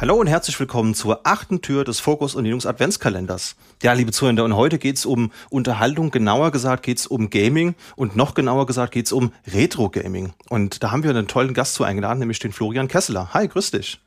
Hallo 0.00 0.14
und 0.14 0.28
herzlich 0.28 0.60
willkommen 0.60 0.94
zur 0.94 1.26
achten 1.26 1.60
Tür 1.60 1.82
des 1.82 1.98
Fokus 1.98 2.36
und 2.36 2.44
Linux 2.44 2.66
Adventskalenders. 2.66 3.56
Ja, 3.82 3.94
liebe 3.94 4.12
Zuhörer, 4.12 4.44
und 4.44 4.54
heute 4.54 4.78
geht's 4.78 5.04
um 5.04 5.32
Unterhaltung, 5.50 6.12
genauer 6.12 6.52
gesagt 6.52 6.84
geht's 6.84 7.08
um 7.08 7.30
Gaming 7.30 7.74
und 7.96 8.14
noch 8.14 8.34
genauer 8.34 8.66
gesagt 8.66 8.92
geht's 8.92 9.10
um 9.10 9.32
Retro-Gaming. 9.52 10.34
Und 10.50 10.84
da 10.84 10.92
haben 10.92 11.02
wir 11.02 11.10
einen 11.10 11.26
tollen 11.26 11.52
Gast 11.52 11.74
zu 11.74 11.82
eingeladen, 11.82 12.20
nämlich 12.20 12.38
den 12.38 12.52
Florian 12.52 12.86
Kesseler. 12.86 13.34
Hi, 13.34 13.48
grüß 13.48 13.72
dich. 13.72 14.00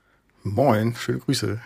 Moin, 0.44 0.96
schöne 0.96 1.20
Grüße. 1.20 1.60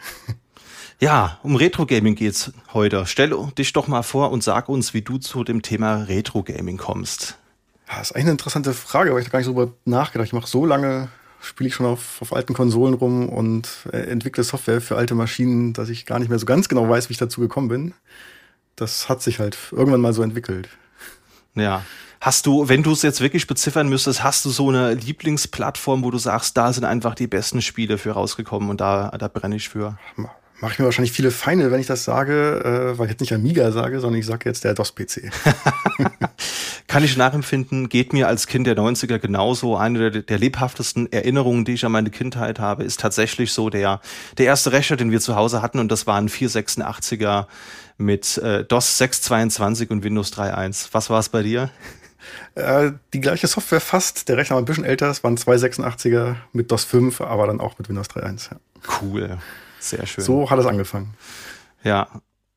Ja, 1.00 1.38
um 1.44 1.56
Retro-Gaming 1.56 2.16
geht's 2.16 2.52
heute. 2.74 3.06
Stell 3.06 3.32
dich 3.56 3.74
doch 3.74 3.88
mal 3.88 4.02
vor 4.02 4.32
und 4.32 4.44
sag 4.44 4.70
uns, 4.70 4.96
wie 4.96 5.04
du 5.04 5.20
zu 5.20 5.44
dem 5.44 5.62
Thema 5.62 5.98
Retro-Gaming 5.98 6.78
kommst. 6.78 7.38
Das 7.86 8.10
ist 8.10 8.14
eigentlich 8.14 8.24
eine 8.24 8.32
interessante 8.32 8.74
Frage, 8.74 9.14
weil 9.14 9.20
ich 9.20 9.26
da 9.26 9.34
gar 9.34 9.40
nicht 9.40 9.46
so 9.46 9.54
drüber 9.54 9.74
nachgedacht. 9.86 10.26
Ich 10.26 10.34
mache 10.34 10.48
so 10.48 10.66
lange 10.66 11.10
spiele 11.46 11.68
ich 11.68 11.76
schon 11.76 11.86
auf, 11.86 12.22
auf 12.22 12.34
alten 12.34 12.54
Konsolen 12.54 12.96
rum 12.96 13.30
und 13.30 13.70
äh, 13.92 13.98
entwickle 13.98 14.44
Software 14.44 14.82
für 14.82 14.98
alte 14.98 15.16
Maschinen, 15.16 15.74
dass 15.74 15.90
ich 15.90 16.06
gar 16.06 16.20
nicht 16.20 16.30
mehr 16.30 16.40
so 16.40 16.46
ganz 16.46 16.68
genau 16.68 16.90
weiß, 16.90 17.10
wie 17.10 17.14
ich 17.14 17.20
dazu 17.20 17.40
gekommen 17.42 17.68
bin. 17.68 17.94
Das 18.76 19.08
hat 19.08 19.22
sich 19.22 19.40
halt 19.40 19.58
irgendwann 19.72 20.02
mal 20.02 20.14
so 20.14 20.24
entwickelt. 20.24 20.70
Ja. 21.54 21.84
Hast 22.20 22.48
du, 22.48 22.68
wenn 22.68 22.84
du 22.84 22.92
es 22.92 23.02
jetzt 23.02 23.22
wirklich 23.22 23.46
beziffern 23.46 23.88
müsstest, 23.88 24.24
hast 24.24 24.44
du 24.46 24.50
so 24.50 24.70
eine 24.70 24.94
Lieblingsplattform, 24.94 26.04
wo 26.04 26.12
du 26.12 26.18
sagst, 26.18 26.58
da 26.58 26.74
sind 26.74 26.84
einfach 26.84 27.14
die 27.14 27.28
besten 27.28 27.62
Spiele 27.62 27.98
für 27.98 28.12
rausgekommen 28.12 28.70
und 28.70 28.82
da, 28.82 29.10
da 29.12 29.28
brenne 29.28 29.56
ich 29.56 29.70
für? 29.70 29.98
Mache 30.62 30.74
ich 30.74 30.80
mir 30.80 30.86
wahrscheinlich 30.86 31.12
viele 31.12 31.32
Feinde, 31.32 31.72
wenn 31.72 31.80
ich 31.80 31.88
das 31.88 32.04
sage, 32.04 32.94
äh, 32.94 32.98
weil 32.98 33.06
ich 33.06 33.12
jetzt 33.12 33.22
nicht 33.22 33.34
Amiga 33.34 33.72
sage, 33.72 34.00
sondern 34.00 34.20
ich 34.20 34.26
sage 34.26 34.50
jetzt 34.50 34.64
der 34.64 34.74
DOS-PC. 34.74 35.32
Kann 36.88 37.04
ich 37.04 37.18
nachempfinden, 37.18 37.90
geht 37.90 38.14
mir 38.14 38.28
als 38.28 38.48
Kind 38.48 38.68
der 38.68 38.78
90er 38.78 39.20
genauso. 39.20 39.76
Eine 39.76 40.12
der, 40.12 40.22
der, 40.22 40.38
lebhaftesten 40.38 41.12
Erinnerungen, 41.12 41.66
die 41.66 41.74
ich 41.74 41.86
an 41.86 41.92
meine 41.92 42.10
Kindheit 42.10 42.60
habe, 42.60 42.84
ist 42.84 43.00
tatsächlich 43.00 43.52
so 43.52 43.70
der, 43.70 44.00
der 44.38 44.46
erste 44.46 44.72
Rechner, 44.72 44.96
den 44.96 45.12
wir 45.12 45.20
zu 45.20 45.36
Hause 45.36 45.62
hatten 45.62 45.80
und 45.80 45.92
das 45.92 46.08
war 46.08 46.16
ein 46.16 46.30
486er 46.30 47.48
mit 47.98 48.38
äh, 48.38 48.64
DOS 48.64 48.98
622 48.98 49.90
und 49.92 50.04
Windows 50.04 50.32
3.1. 50.34 50.90
Was 50.92 51.10
war 51.10 51.20
es 51.20 51.30
bei 51.30 51.44
dir? 51.44 51.70
Äh, 52.56 52.92
die 53.14 53.20
gleiche 53.20 53.48
Software 53.48 53.82
fast. 53.82 54.30
Der 54.30 54.38
Rechner 54.38 54.56
war 54.56 54.62
ein 54.62 54.66
bisschen 54.66 54.86
älter. 54.86 55.10
Es 55.10 55.24
waren 55.24 55.38
zwei 55.38 55.56
86er 55.56 56.36
mit 56.54 56.72
DOS 56.72 56.86
5, 56.86 57.22
aber 57.22 57.48
dann 57.48 57.60
auch 57.60 57.78
mit 57.78 57.90
Windows 57.90 58.10
3.1. 58.10 58.52
Ja. 58.52 58.58
Cool. 59.02 59.38
Sehr 59.86 60.06
schön. 60.08 60.24
So 60.24 60.50
hat 60.50 60.58
es 60.58 60.66
angefangen. 60.66 61.14
Ja. 61.84 62.08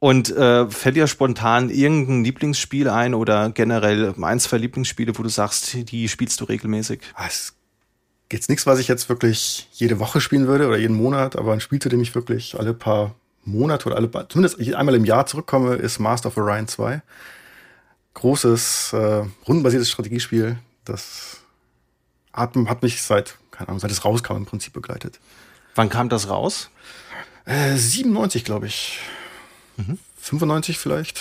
Und 0.00 0.30
äh, 0.30 0.70
fällt 0.70 0.96
dir 0.96 1.08
spontan 1.08 1.70
irgendein 1.70 2.24
Lieblingsspiel 2.24 2.88
ein 2.88 3.14
oder 3.14 3.50
generell 3.50 4.14
ein, 4.22 4.40
zwei 4.40 4.56
Lieblingsspiele, 4.58 5.18
wo 5.18 5.22
du 5.22 5.28
sagst, 5.28 5.90
die 5.90 6.08
spielst 6.08 6.40
du 6.40 6.44
regelmäßig? 6.44 7.00
Ah, 7.14 7.26
es 7.26 7.54
gibt 8.28 8.48
nichts, 8.48 8.64
was 8.64 8.78
ich 8.78 8.88
jetzt 8.88 9.08
wirklich 9.08 9.68
jede 9.72 9.98
Woche 9.98 10.20
spielen 10.20 10.46
würde 10.46 10.68
oder 10.68 10.78
jeden 10.78 10.96
Monat, 10.96 11.36
aber 11.36 11.52
ein 11.52 11.60
Spiel, 11.60 11.80
zu 11.80 11.88
dem 11.88 12.00
ich 12.00 12.14
wirklich 12.14 12.58
alle 12.58 12.74
paar 12.74 13.14
Monate 13.44 13.86
oder 13.86 13.96
alle, 13.96 14.10
zumindest 14.28 14.60
einmal 14.74 14.94
im 14.94 15.04
Jahr 15.04 15.26
zurückkomme, 15.26 15.74
ist 15.74 15.98
Master 15.98 16.28
of 16.28 16.36
Orion 16.36 16.68
2. 16.68 17.02
Großes, 18.14 18.92
äh, 18.92 19.24
rundenbasiertes 19.46 19.90
Strategiespiel, 19.90 20.58
das 20.84 21.40
hat, 22.32 22.54
hat 22.54 22.82
mich 22.82 23.02
seit, 23.02 23.36
keine 23.50 23.68
Ahnung, 23.68 23.80
seit 23.80 23.90
es 23.90 24.04
rauskam 24.04 24.36
im 24.36 24.46
Prinzip 24.46 24.72
begleitet. 24.72 25.18
Wann 25.78 25.90
kam 25.90 26.08
das 26.08 26.28
raus? 26.28 26.70
Äh, 27.44 27.76
97, 27.76 28.42
glaube 28.42 28.66
ich. 28.66 28.98
Mhm. 29.76 29.96
95 30.20 30.76
vielleicht. 30.76 31.20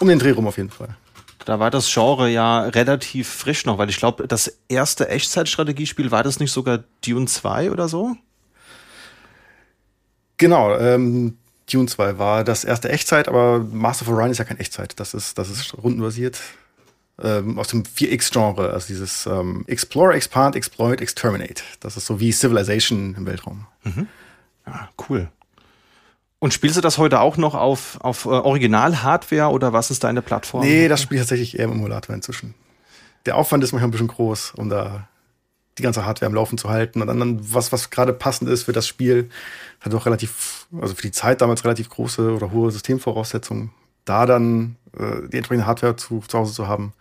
Um 0.00 0.08
den 0.08 0.18
Dreh 0.18 0.32
rum 0.32 0.48
auf 0.48 0.56
jeden 0.56 0.70
Fall. 0.70 0.96
Da 1.44 1.60
war 1.60 1.70
das 1.70 1.88
Genre 1.88 2.28
ja 2.28 2.62
relativ 2.62 3.28
frisch 3.28 3.64
noch, 3.64 3.78
weil 3.78 3.88
ich 3.88 3.98
glaube, 3.98 4.26
das 4.26 4.58
erste 4.66 5.08
Echtzeitstrategiespiel 5.08 6.10
war 6.10 6.24
das 6.24 6.40
nicht 6.40 6.50
sogar 6.50 6.82
Dune 7.06 7.26
2 7.26 7.70
oder 7.70 7.86
so? 7.86 8.16
Genau, 10.38 10.76
ähm, 10.76 11.38
Dune 11.72 11.86
2 11.86 12.18
war 12.18 12.42
das 12.42 12.64
erste 12.64 12.88
Echtzeit, 12.88 13.28
aber 13.28 13.60
Master 13.60 14.08
of 14.08 14.12
Orion 14.12 14.32
ist 14.32 14.38
ja 14.38 14.44
kein 14.44 14.58
Echtzeit. 14.58 14.98
Das 14.98 15.14
ist, 15.14 15.38
das 15.38 15.48
ist 15.48 15.78
rundenbasiert. 15.78 16.40
Ähm, 17.22 17.58
aus 17.58 17.68
dem 17.68 17.82
4X-Genre, 17.82 18.72
also 18.72 18.86
dieses 18.86 19.26
ähm, 19.26 19.64
Explore, 19.66 20.14
Expand, 20.14 20.56
Exploit, 20.56 21.00
Exterminate. 21.00 21.62
Das 21.80 21.96
ist 21.96 22.06
so 22.06 22.20
wie 22.20 22.32
Civilization 22.32 23.14
im 23.14 23.26
Weltraum. 23.26 23.66
Mhm. 23.84 24.08
Ja, 24.66 24.88
cool. 25.08 25.28
Und 26.38 26.52
spielst 26.52 26.76
du 26.76 26.80
das 26.80 26.98
heute 26.98 27.20
auch 27.20 27.36
noch 27.36 27.54
auf, 27.54 28.00
auf 28.00 28.24
äh, 28.24 28.30
Original-Hardware 28.30 29.50
oder 29.50 29.72
was 29.72 29.90
ist 29.90 30.02
deine 30.02 30.22
Plattform? 30.22 30.64
Nee, 30.64 30.88
das 30.88 31.02
spiele 31.02 31.20
ich 31.20 31.22
tatsächlich 31.22 31.58
eher 31.58 31.66
im 31.66 31.72
Emulator 31.72 32.14
inzwischen. 32.14 32.54
Der 33.26 33.36
Aufwand 33.36 33.62
ist 33.62 33.72
manchmal 33.72 33.88
ein 33.88 33.92
bisschen 33.92 34.08
groß, 34.08 34.54
um 34.56 34.68
da 34.68 35.06
die 35.78 35.82
ganze 35.82 36.04
Hardware 36.04 36.28
am 36.28 36.34
Laufen 36.34 36.58
zu 36.58 36.68
halten. 36.68 37.00
Und 37.00 37.06
dann, 37.06 37.54
was, 37.54 37.72
was 37.72 37.90
gerade 37.90 38.12
passend 38.12 38.50
ist 38.50 38.64
für 38.64 38.72
das 38.72 38.88
Spiel, 38.88 39.30
hat 39.80 39.94
auch 39.94 40.06
relativ, 40.06 40.66
also 40.80 40.94
für 40.94 41.02
die 41.02 41.12
Zeit 41.12 41.40
damals 41.40 41.64
relativ 41.64 41.88
große 41.88 42.34
oder 42.34 42.50
hohe 42.50 42.70
Systemvoraussetzungen. 42.70 43.70
Da 44.04 44.26
dann 44.26 44.76
äh, 44.98 45.28
die 45.28 45.36
entsprechende 45.36 45.66
Hardware 45.66 45.96
zu, 45.96 46.20
zu 46.26 46.38
Hause 46.38 46.54
zu 46.54 46.68
haben, 46.68 46.92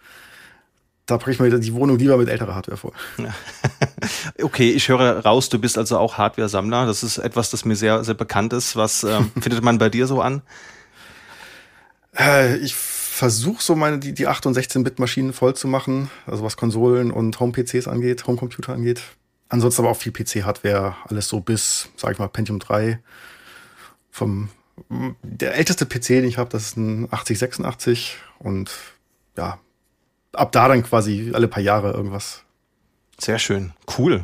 da 1.06 1.18
bringe 1.18 1.34
ich 1.34 1.40
mir 1.40 1.60
die 1.60 1.74
Wohnung 1.74 1.98
lieber 1.98 2.18
mit 2.18 2.30
älterer 2.30 2.56
Hardware 2.56 2.78
vor. 2.78 2.94
okay, 4.42 4.72
ich 4.72 4.88
höre 4.88 5.20
raus, 5.26 5.50
du 5.50 5.60
bist 5.60 5.78
also 5.78 5.98
auch 5.98 6.18
Hardware-Sammler. 6.18 6.86
Das 6.86 7.04
ist 7.04 7.18
etwas, 7.18 7.50
das 7.50 7.66
mir 7.66 7.76
sehr, 7.76 8.04
sehr 8.04 8.14
bekannt 8.14 8.54
ist. 8.54 8.76
Was 8.76 9.04
äh, 9.04 9.20
findet 9.42 9.64
man 9.64 9.78
bei 9.78 9.90
dir 9.90 10.08
so 10.08 10.22
an? 10.22 10.42
Äh, 12.18 12.58
ich 12.58 12.76
versuche 12.76 13.62
so 13.62 13.76
meine 13.76 14.00
die, 14.00 14.14
die 14.14 14.28
8 14.28 14.46
und 14.46 14.58
16-Bit-Maschinen 14.58 15.34
voll 15.34 15.54
zu 15.54 15.68
machen, 15.68 16.10
also 16.26 16.44
was 16.44 16.58
Konsolen 16.58 17.12
und 17.12 17.40
Home-PCs 17.40 17.88
angeht, 17.88 18.26
Homecomputer 18.26 18.74
angeht. 18.74 19.02
Ansonsten 19.50 19.82
aber 19.82 19.92
auch 19.92 19.98
viel 19.98 20.14
PC-Hardware, 20.14 20.96
alles 21.08 21.28
so 21.28 21.42
bis, 21.42 21.90
sag 21.98 22.14
ich 22.14 22.20
mal, 22.20 22.30
Pentium 22.30 22.60
3. 22.60 23.00
Vom 24.12 24.50
der 24.90 25.56
älteste 25.56 25.86
PC, 25.86 26.08
den 26.08 26.26
ich 26.26 26.38
habe, 26.38 26.50
das 26.50 26.68
ist 26.68 26.78
ein 26.78 27.06
8086 27.12 28.18
und 28.40 28.72
ja, 29.38 29.60
ab 30.34 30.52
da 30.52 30.68
dann 30.68 30.84
quasi 30.84 31.32
alle 31.34 31.48
paar 31.48 31.64
Jahre 31.64 31.92
irgendwas. 31.92 32.44
Sehr 33.18 33.40
schön. 33.40 33.74
Cool. 33.98 34.24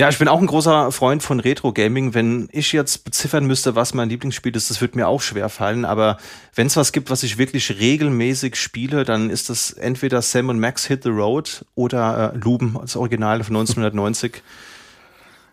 Ja, 0.00 0.08
ich 0.08 0.18
bin 0.18 0.28
auch 0.28 0.40
ein 0.40 0.46
großer 0.46 0.92
Freund 0.92 1.22
von 1.22 1.40
Retro-Gaming. 1.40 2.14
Wenn 2.14 2.48
ich 2.52 2.72
jetzt 2.72 3.04
beziffern 3.04 3.44
müsste, 3.44 3.76
was 3.76 3.92
mein 3.92 4.08
Lieblingsspiel 4.08 4.56
ist, 4.56 4.70
das 4.70 4.80
wird 4.80 4.96
mir 4.96 5.06
auch 5.06 5.20
schwer 5.20 5.50
fallen. 5.50 5.84
Aber 5.84 6.16
wenn 6.54 6.68
es 6.68 6.76
was 6.76 6.92
gibt, 6.92 7.10
was 7.10 7.22
ich 7.22 7.36
wirklich 7.36 7.78
regelmäßig 7.78 8.56
spiele, 8.56 9.04
dann 9.04 9.28
ist 9.28 9.50
das 9.50 9.72
entweder 9.72 10.22
Sam 10.22 10.48
und 10.48 10.58
Max 10.58 10.86
Hit 10.86 11.02
the 11.02 11.10
Road 11.10 11.66
oder 11.74 12.32
äh, 12.32 12.38
Luben, 12.38 12.78
das 12.80 12.96
Original 12.96 13.44
von 13.44 13.56
1990. 13.58 14.42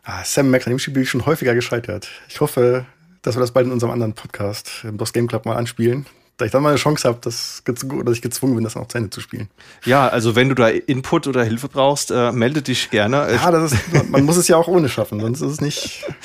ah, 0.03 0.23
Sam 0.23 0.50
Max, 0.50 0.66
an 0.66 0.72
dem 0.72 0.79
Spiel 0.79 0.94
bin 0.94 1.03
ich 1.03 1.09
schon 1.09 1.25
häufiger 1.25 1.53
gescheitert. 1.53 2.07
Ich 2.29 2.39
hoffe, 2.39 2.85
dass 3.27 3.35
wir 3.35 3.41
das 3.41 3.51
bald 3.51 3.67
in 3.67 3.71
unserem 3.71 3.91
anderen 3.91 4.13
Podcast, 4.13 4.83
im 4.83 4.97
DOS 4.97 5.13
Game 5.13 5.27
Club, 5.27 5.45
mal 5.45 5.55
anspielen 5.55 6.05
da 6.38 6.45
ich 6.45 6.51
dann 6.51 6.61
mal 6.61 6.69
eine 6.69 6.77
Chance 6.77 7.07
habe, 7.07 7.17
dass, 7.21 7.63
dass 7.65 8.15
ich 8.15 8.21
gezwungen 8.21 8.55
bin, 8.55 8.63
das 8.63 8.75
noch 8.75 8.88
zu 8.88 8.97
Ende 8.97 9.09
zu 9.09 9.21
spielen. 9.21 9.49
Ja, 9.85 10.07
also 10.07 10.35
wenn 10.35 10.49
du 10.49 10.55
da 10.55 10.67
Input 10.67 11.25
oder 11.27 11.43
Hilfe 11.43 11.67
brauchst, 11.67 12.11
äh, 12.11 12.31
melde 12.31 12.61
dich 12.61 12.91
gerne. 12.91 13.27
Ja, 13.33 13.49
das 13.49 13.73
ist, 13.73 14.09
man 14.09 14.23
muss 14.23 14.38
es 14.38 14.47
ja 14.47 14.55
auch 14.55 14.67
ohne 14.67 14.88
schaffen, 14.88 15.19
sonst 15.19 15.41
ist 15.41 15.51
es 15.51 15.61
nicht. 15.61 16.05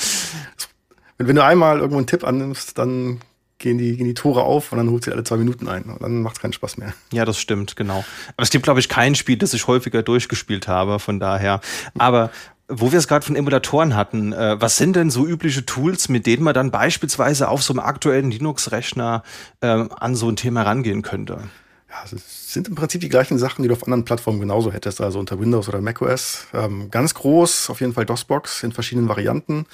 Wenn, 1.18 1.28
wenn 1.28 1.36
du 1.36 1.44
einmal 1.44 1.78
irgendwo 1.78 1.98
einen 1.98 2.06
Tipp 2.06 2.24
annimmst, 2.24 2.78
dann 2.78 3.20
gehen 3.58 3.78
die, 3.78 3.96
gehen 3.96 4.06
die 4.06 4.14
Tore 4.14 4.42
auf 4.42 4.72
und 4.72 4.78
dann 4.78 4.90
holt 4.90 5.04
sie 5.04 5.12
alle 5.12 5.22
zwei 5.22 5.36
Minuten 5.36 5.68
ein. 5.68 5.84
Und 5.84 6.02
dann 6.02 6.22
macht 6.22 6.36
es 6.36 6.42
keinen 6.42 6.54
Spaß 6.54 6.78
mehr. 6.78 6.94
Ja, 7.12 7.24
das 7.24 7.38
stimmt, 7.38 7.76
genau. 7.76 8.04
Aber 8.36 8.42
es 8.42 8.50
gibt, 8.50 8.64
glaube 8.64 8.80
ich, 8.80 8.88
kein 8.88 9.14
Spiel, 9.14 9.36
das 9.36 9.54
ich 9.54 9.68
häufiger 9.68 10.02
durchgespielt 10.02 10.68
habe, 10.68 10.98
von 10.98 11.20
daher. 11.20 11.60
Aber 11.96 12.30
wo 12.68 12.92
wir 12.92 12.98
es 12.98 13.08
gerade 13.08 13.24
von 13.24 13.36
Emulatoren 13.36 13.96
hatten, 13.96 14.32
äh, 14.32 14.60
was 14.60 14.76
sind 14.76 14.96
denn 14.96 15.10
so 15.10 15.26
übliche 15.26 15.66
Tools, 15.66 16.08
mit 16.08 16.26
denen 16.26 16.42
man 16.42 16.54
dann 16.54 16.70
beispielsweise 16.70 17.48
auf 17.48 17.62
so 17.62 17.72
einem 17.72 17.80
aktuellen 17.80 18.30
Linux-Rechner 18.30 19.22
äh, 19.60 19.66
an 19.66 20.14
so 20.14 20.28
ein 20.28 20.36
Thema 20.36 20.62
rangehen 20.62 21.02
könnte? 21.02 21.38
Ja, 21.90 22.04
es 22.04 22.52
sind 22.52 22.68
im 22.68 22.74
Prinzip 22.74 23.02
die 23.02 23.10
gleichen 23.10 23.38
Sachen, 23.38 23.62
die 23.62 23.68
du 23.68 23.74
auf 23.74 23.82
anderen 23.84 24.04
Plattformen 24.04 24.40
genauso 24.40 24.72
hättest, 24.72 25.02
also 25.02 25.18
unter 25.18 25.38
Windows 25.38 25.68
oder 25.68 25.82
macOS. 25.82 26.46
Ähm, 26.54 26.90
ganz 26.90 27.12
groß, 27.12 27.68
auf 27.68 27.80
jeden 27.80 27.92
Fall 27.92 28.06
DOSBox 28.06 28.62
in 28.62 28.72
verschiedenen 28.72 29.08
Varianten. 29.08 29.66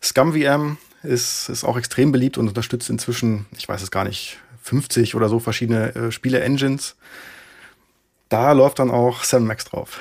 ScumVM 0.00 0.76
ist, 1.02 1.48
ist 1.48 1.64
auch 1.64 1.76
extrem 1.76 2.12
beliebt 2.12 2.38
und 2.38 2.46
unterstützt 2.46 2.88
inzwischen, 2.88 3.46
ich 3.56 3.68
weiß 3.68 3.82
es 3.82 3.90
gar 3.90 4.04
nicht, 4.04 4.38
50 4.62 5.14
oder 5.16 5.28
so 5.28 5.40
verschiedene 5.40 5.94
äh, 5.94 6.12
Spiele-Engines. 6.12 6.96
Da 8.28 8.52
läuft 8.52 8.78
dann 8.78 8.90
auch 8.90 9.24
SamMax 9.24 9.64
drauf. 9.64 9.98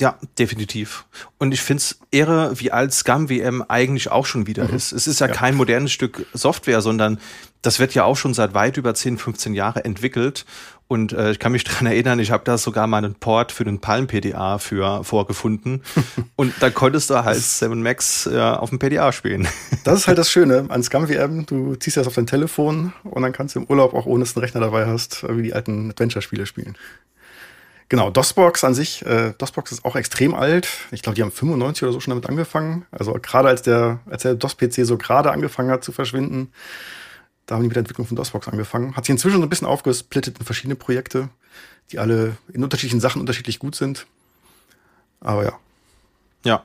Ja, 0.00 0.16
definitiv. 0.38 1.06
Und 1.38 1.52
ich 1.52 1.60
finde 1.60 1.80
es 1.80 1.98
irre, 2.10 2.52
wie 2.60 2.70
alt 2.70 2.92
Scum 2.92 3.28
WM 3.28 3.64
eigentlich 3.66 4.10
auch 4.10 4.26
schon 4.26 4.46
wieder 4.46 4.68
mhm. 4.68 4.76
ist. 4.76 4.92
Es 4.92 5.06
ist 5.08 5.20
ja, 5.20 5.26
ja, 5.26 5.32
kein 5.32 5.56
modernes 5.56 5.90
Stück 5.90 6.24
Software, 6.32 6.80
sondern 6.80 7.18
das 7.62 7.80
wird 7.80 7.94
ja 7.94 8.04
auch 8.04 8.16
schon 8.16 8.32
seit 8.32 8.54
weit 8.54 8.76
über 8.76 8.94
10, 8.94 9.18
15 9.18 9.54
Jahre 9.54 9.84
entwickelt. 9.84 10.44
Und 10.86 11.12
äh, 11.12 11.32
ich 11.32 11.40
kann 11.40 11.50
mich 11.50 11.64
dran 11.64 11.86
erinnern, 11.86 12.20
ich 12.20 12.30
habe 12.30 12.44
da 12.44 12.58
sogar 12.58 12.86
mal 12.86 12.98
einen 12.98 13.16
Port 13.16 13.50
für 13.50 13.64
den 13.64 13.80
Palm 13.80 14.06
PDA 14.06 14.58
für 14.58 15.02
vorgefunden. 15.02 15.82
und 16.36 16.54
da 16.60 16.70
konntest 16.70 17.10
du 17.10 17.24
halt 17.24 17.40
7 17.40 17.82
Max 17.82 18.26
äh, 18.26 18.38
auf 18.38 18.70
dem 18.70 18.78
PDA 18.78 19.10
spielen. 19.10 19.48
das 19.84 20.00
ist 20.00 20.08
halt 20.08 20.18
das 20.18 20.30
Schöne 20.30 20.66
an 20.68 20.84
Scum 20.84 21.08
VM. 21.08 21.44
Du 21.44 21.74
ziehst 21.74 21.96
das 21.96 22.06
auf 22.06 22.14
dein 22.14 22.28
Telefon 22.28 22.92
und 23.02 23.22
dann 23.22 23.32
kannst 23.32 23.56
du 23.56 23.60
im 23.60 23.66
Urlaub 23.66 23.94
auch 23.94 24.06
ohne 24.06 24.22
dass 24.22 24.34
du 24.34 24.40
einen 24.40 24.44
Rechner 24.44 24.60
dabei 24.60 24.86
hast, 24.86 25.26
wie 25.28 25.42
die 25.42 25.54
alten 25.54 25.90
Adventure-Spiele 25.90 26.46
spielen. 26.46 26.76
Genau, 27.88 28.10
DOSBox 28.10 28.64
an 28.64 28.74
sich, 28.74 29.04
äh, 29.06 29.32
DOSBox 29.38 29.72
ist 29.72 29.84
auch 29.84 29.96
extrem 29.96 30.34
alt. 30.34 30.68
Ich 30.90 31.00
glaube, 31.00 31.16
die 31.16 31.22
haben 31.22 31.30
95 31.30 31.84
oder 31.84 31.92
so 31.92 32.00
schon 32.00 32.10
damit 32.10 32.28
angefangen. 32.28 32.84
Also 32.90 33.14
gerade 33.14 33.48
als 33.48 33.62
der, 33.62 34.00
als 34.10 34.22
der 34.22 34.34
DOS-PC 34.34 34.84
so 34.84 34.98
gerade 34.98 35.30
angefangen 35.30 35.70
hat 35.70 35.84
zu 35.84 35.92
verschwinden, 35.92 36.52
da 37.46 37.54
haben 37.54 37.62
die 37.62 37.68
mit 37.68 37.76
der 37.76 37.80
Entwicklung 37.80 38.06
von 38.06 38.16
DOSBox 38.16 38.48
angefangen. 38.48 38.94
Hat 38.94 39.06
sich 39.06 39.12
inzwischen 39.12 39.38
so 39.38 39.42
ein 39.42 39.48
bisschen 39.48 39.66
aufgesplittet 39.66 40.38
in 40.38 40.44
verschiedene 40.44 40.76
Projekte, 40.76 41.30
die 41.90 41.98
alle 41.98 42.36
in 42.52 42.62
unterschiedlichen 42.62 43.00
Sachen 43.00 43.20
unterschiedlich 43.22 43.58
gut 43.58 43.74
sind. 43.74 44.06
Aber 45.20 45.44
ja. 45.44 45.58
Ja, 46.44 46.64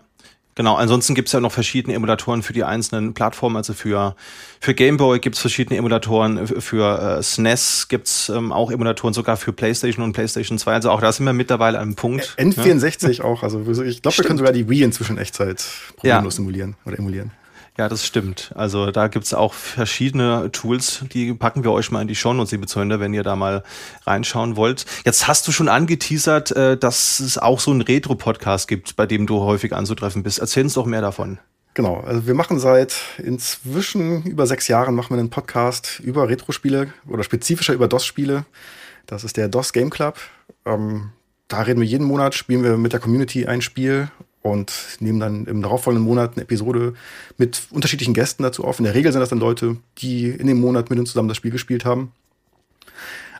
Genau, 0.55 0.75
ansonsten 0.75 1.15
gibt's 1.15 1.31
ja 1.31 1.39
noch 1.39 1.51
verschiedene 1.51 1.95
Emulatoren 1.95 2.43
für 2.43 2.53
die 2.53 2.63
einzelnen 2.63 3.13
Plattformen. 3.13 3.55
Also 3.57 3.73
für, 3.73 4.15
für 4.59 4.73
Game 4.73 4.97
Boy 4.97 5.19
gibt's 5.19 5.39
verschiedene 5.39 5.77
Emulatoren, 5.79 6.47
für 6.47 7.17
äh, 7.19 7.23
SNES 7.23 7.87
gibt's 7.87 8.29
ähm, 8.29 8.51
auch 8.51 8.71
Emulatoren, 8.71 9.13
sogar 9.13 9.37
für 9.37 9.51
PlayStation 9.51 10.03
und 10.03 10.13
PlayStation 10.13 10.57
2. 10.57 10.73
Also 10.73 10.91
auch 10.91 11.01
da 11.01 11.11
sind 11.11 11.25
wir 11.25 11.33
mittlerweile 11.33 11.79
an 11.79 11.83
einem 11.83 11.95
Punkt. 11.95 12.35
N64 12.37 13.17
ne? 13.17 13.25
auch. 13.25 13.41
Also 13.41 13.61
ich 13.83 14.01
glaube, 14.01 14.17
wir 14.17 14.25
können 14.25 14.37
sogar 14.37 14.53
die 14.53 14.69
Wii 14.69 14.83
inzwischen 14.83 15.17
Echtzeit 15.17 15.65
problemlos 15.95 16.33
ja. 16.33 16.37
simulieren 16.37 16.75
oder 16.85 16.99
emulieren. 16.99 17.31
Ja, 17.77 17.89
das 17.89 18.05
stimmt. 18.05 18.51
Also 18.53 18.91
da 18.91 19.07
gibt's 19.07 19.33
auch 19.33 19.53
verschiedene 19.55 20.51
Tools, 20.51 21.05
die 21.11 21.33
packen 21.33 21.63
wir 21.63 21.71
euch 21.71 21.89
mal 21.89 22.03
in 22.03 22.07
die 22.07 22.15
Shownotes, 22.15 22.51
liebe 22.51 22.67
Zönder, 22.67 22.99
wenn 22.99 23.15
ihr 23.15 23.23
da 23.23 23.35
mal 23.35 23.63
reinschauen 24.05 24.55
wollt. 24.55 24.85
Jetzt 25.05 25.27
hast 25.27 25.47
du 25.47 25.51
schon 25.51 25.69
angeteasert, 25.69 26.51
äh, 26.51 26.77
dass 26.77 27.19
es 27.19 27.39
auch 27.39 27.59
so 27.59 27.71
einen 27.71 27.81
Retro-Podcast 27.81 28.67
gibt, 28.67 28.95
bei 28.95 29.07
dem 29.07 29.25
du 29.25 29.39
häufig 29.41 29.73
anzutreffen 29.73 30.21
bist. 30.21 30.37
Erzähl 30.37 30.65
uns 30.65 30.75
doch 30.75 30.85
mehr 30.85 31.01
davon. 31.01 31.39
Genau, 31.73 32.01
also 32.01 32.27
wir 32.27 32.35
machen 32.35 32.59
seit 32.59 32.95
inzwischen 33.17 34.21
über 34.25 34.45
sechs 34.45 34.67
Jahren 34.67 34.93
machen 34.93 35.15
wir 35.15 35.19
einen 35.19 35.31
Podcast 35.31 35.99
über 35.99 36.29
Retro-Spiele 36.29 36.93
oder 37.07 37.23
spezifischer 37.23 37.73
über 37.73 37.87
DOS-Spiele. 37.87 38.45
Das 39.07 39.23
ist 39.23 39.37
der 39.37 39.47
DOS 39.47 39.73
Game 39.73 39.89
Club. 39.89 40.19
Ähm, 40.65 41.09
da 41.47 41.61
reden 41.61 41.81
wir 41.81 41.87
jeden 41.87 42.05
Monat, 42.05 42.35
spielen 42.35 42.63
wir 42.63 42.77
mit 42.77 42.93
der 42.93 42.99
Community 42.99 43.47
ein 43.47 43.61
Spiel 43.61 44.09
und 44.43 44.97
nehmen 44.99 45.19
dann 45.19 45.45
im 45.45 45.61
darauffolgenden 45.61 46.05
Monat 46.05 46.33
eine 46.33 46.43
Episode 46.43 46.93
mit 47.37 47.63
unterschiedlichen 47.71 48.13
Gästen 48.13 48.43
dazu 48.43 48.65
auf. 48.65 48.77
In 48.77 48.85
der 48.85 48.93
Regel 48.93 49.11
sind 49.11 49.21
das 49.21 49.29
dann 49.29 49.39
Leute, 49.39 49.77
die 49.99 50.27
in 50.29 50.47
dem 50.47 50.59
Monat 50.59 50.89
mit 50.89 50.99
uns 50.99 51.09
zusammen 51.09 51.29
das 51.29 51.37
Spiel 51.37 51.49
gespielt 51.49 51.85
haben. 51.85 52.11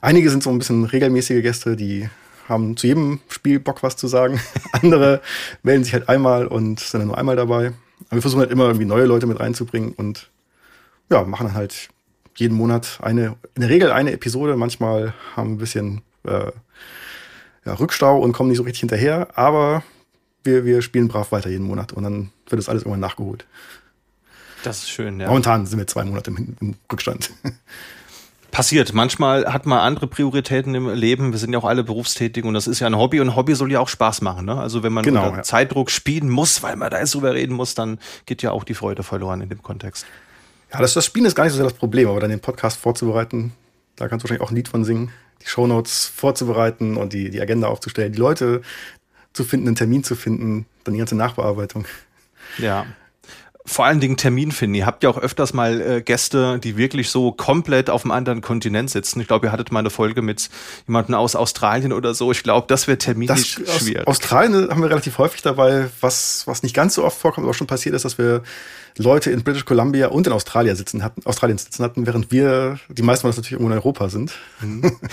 Einige 0.02 0.30
sind 0.30 0.44
so 0.44 0.50
ein 0.50 0.58
bisschen 0.58 0.86
regelmäßige 0.86 1.44
Gäste, 1.44 1.76
die 1.76 2.10
haben 2.48 2.78
zu 2.78 2.88
jedem 2.88 3.20
Spiel 3.28 3.60
Bock 3.60 3.84
was 3.84 3.98
zu 3.98 4.08
sagen. 4.08 4.40
Andere 4.72 5.22
melden 5.62 5.84
sich 5.84 5.94
halt 5.94 6.08
einmal 6.08 6.48
und 6.48 6.80
sind 6.80 7.02
dann 7.02 7.08
nur 7.08 7.18
einmal 7.18 7.36
dabei. 7.36 7.74
Aber 8.08 8.16
wir 8.16 8.22
versuchen 8.22 8.42
halt 8.42 8.52
immer 8.52 8.66
irgendwie 8.66 8.86
neue 8.86 9.06
Leute 9.06 9.28
mit 9.28 9.40
reinzubringen 9.40 9.92
und 9.94 10.30
ja, 11.10 11.24
machen 11.24 11.48
dann 11.48 11.56
halt 11.56 11.90
jeden 12.36 12.56
Monat 12.56 13.00
eine, 13.02 13.36
in 13.56 13.62
der 13.62 13.70
Regel 13.70 13.92
eine 13.92 14.14
Episode. 14.14 14.56
Manchmal 14.56 15.14
haben 15.36 15.54
ein 15.54 15.58
bisschen 15.58 16.02
äh, 16.26 16.52
ja, 17.66 17.74
Rückstau 17.74 18.20
und 18.20 18.32
kommen 18.32 18.50
nicht 18.50 18.58
so 18.58 18.64
richtig 18.64 18.82
hinterher, 18.82 19.38
aber 19.38 19.84
wir, 20.44 20.66
wir 20.66 20.82
spielen 20.82 21.08
brav 21.08 21.32
weiter 21.32 21.50
jeden 21.50 21.66
Monat 21.66 21.94
und 21.94 22.04
dann 22.04 22.32
wird 22.48 22.60
das 22.60 22.70
alles 22.70 22.84
irgendwann 22.84 23.00
nachgeholt. 23.00 23.46
Das 24.64 24.80
ist 24.80 24.90
schön, 24.90 25.20
ja. 25.20 25.28
Momentan 25.28 25.66
sind 25.66 25.80
wir 25.80 25.88
zwei 25.88 26.04
Monate 26.04 26.32
im, 26.32 26.56
im 26.60 26.76
Rückstand. 26.92 27.32
Passiert. 28.52 28.94
Manchmal 28.94 29.52
hat 29.52 29.66
man 29.66 29.80
andere 29.80 30.06
Prioritäten 30.06 30.76
im 30.76 30.88
Leben. 30.94 31.32
Wir 31.32 31.40
sind 31.40 31.52
ja 31.52 31.58
auch 31.58 31.66
alle 31.66 31.84
berufstätig 31.84 32.46
und 32.46 32.54
das 32.54 32.68
ist 32.68 32.80
ja 32.80 32.88
ein 32.88 32.96
Hobby 32.96 33.20
und 33.20 33.30
ein 33.30 33.36
Hobby 33.36 33.56
soll 33.56 33.72
ja 33.72 33.80
auch 33.80 33.90
Spaß 33.90 34.22
machen. 34.22 34.46
Ne? 34.46 34.56
Also 34.56 34.84
wenn 34.84 34.94
man 34.94 35.04
genau, 35.04 35.26
unter 35.26 35.38
ja. 35.38 35.44
Zeitdruck 35.44 35.90
spielen 35.90 36.30
muss, 36.30 36.62
weil 36.62 36.76
man 36.76 36.92
da 36.92 37.00
jetzt 37.00 37.16
drüber 37.16 37.34
reden 37.34 37.56
muss, 37.56 37.74
dann 37.74 37.98
geht 38.28 38.44
ja 38.44 38.52
auch 38.52 38.64
die 38.64 38.76
Freude 38.76 39.02
verloren 39.02 39.42
in 39.42 39.50
dem 39.50 39.64
Kontext. 39.64 40.06
Ja, 40.72 40.80
das, 40.80 40.94
das 40.94 41.06
Spielen 41.06 41.26
ist 41.26 41.34
gar 41.34 41.46
nicht 41.46 41.54
so 41.54 41.58
sehr 41.58 41.66
das 41.66 41.74
Problem, 41.74 42.08
aber 42.08 42.20
dann 42.20 42.30
den 42.30 42.40
Podcast 42.40 42.80
vorzubereiten, 42.80 43.54
da 43.96 44.08
kannst 44.08 44.24
du 44.24 44.26
wahrscheinlich 44.26 44.46
auch 44.46 44.52
ein 44.52 44.56
Lied 44.56 44.68
von 44.68 44.86
singen, 44.86 45.12
die 45.42 45.48
Shownotes 45.48 46.06
vorzubereiten 46.06 46.96
und 46.96 47.14
die, 47.14 47.32
die 47.32 47.42
Agenda 47.42 47.68
aufzustellen, 47.68 48.14
die 48.14 48.20
Leute 48.20 48.62
zu 49.34 49.44
finden, 49.44 49.68
einen 49.68 49.76
Termin 49.76 50.04
zu 50.04 50.16
finden, 50.16 50.66
dann 50.84 50.94
die 50.94 51.00
ganze 51.00 51.16
Nachbearbeitung. 51.16 51.86
Ja. 52.58 52.86
Vor 53.66 53.86
allen 53.86 54.02
Dingen 54.02 54.18
Termin 54.18 54.52
finden. 54.52 54.76
Ihr 54.76 54.86
habt 54.86 55.04
ja 55.04 55.10
auch 55.10 55.18
öfters 55.18 55.54
mal 55.54 55.80
äh, 55.80 56.02
Gäste, 56.02 56.60
die 56.60 56.76
wirklich 56.76 57.10
so 57.10 57.32
komplett 57.32 57.90
auf 57.90 58.04
einem 58.04 58.12
anderen 58.12 58.42
Kontinent 58.42 58.90
sitzen. 58.90 59.22
Ich 59.22 59.28
glaube, 59.28 59.48
ihr 59.48 59.52
hattet 59.54 59.72
mal 59.72 59.80
eine 59.80 59.90
Folge 59.90 60.22
mit 60.22 60.50
jemandem 60.86 61.16
aus 61.16 61.36
Australien 61.36 61.94
oder 61.94 62.14
so. 62.14 62.32
Ich 62.32 62.44
glaube, 62.44 62.68
das 62.68 62.88
wäre 62.88 62.98
terminlich 62.98 63.58
das, 63.64 63.80
schwierig. 63.80 64.06
Australien 64.06 64.70
haben 64.70 64.82
wir 64.82 64.90
relativ 64.90 65.18
häufig 65.18 65.42
dabei. 65.42 65.90
Was, 66.02 66.44
was 66.46 66.62
nicht 66.62 66.76
ganz 66.76 66.96
so 66.96 67.06
oft 67.06 67.18
vorkommt, 67.18 67.46
aber 67.46 67.54
schon 67.54 67.68
passiert 67.68 67.96
ist, 67.96 68.04
dass 68.04 68.18
wir 68.18 68.44
Leute 68.98 69.32
in 69.32 69.44
British 69.44 69.66
Columbia 69.66 70.08
und 70.08 70.28
in 70.28 70.34
Australien 70.34 70.76
sitzen 70.76 71.04
hatten, 71.04 71.22
Australien 71.26 71.58
sitzen 71.58 71.84
hatten, 71.84 72.06
während 72.06 72.32
wir, 72.32 72.80
die 72.90 73.02
meisten 73.02 73.22
von 73.22 73.30
uns 73.30 73.38
natürlich 73.38 73.54
irgendwo 73.54 73.72
in 73.72 73.78
Europa 73.78 74.10
sind. 74.10 74.34
Mhm. 74.62 74.98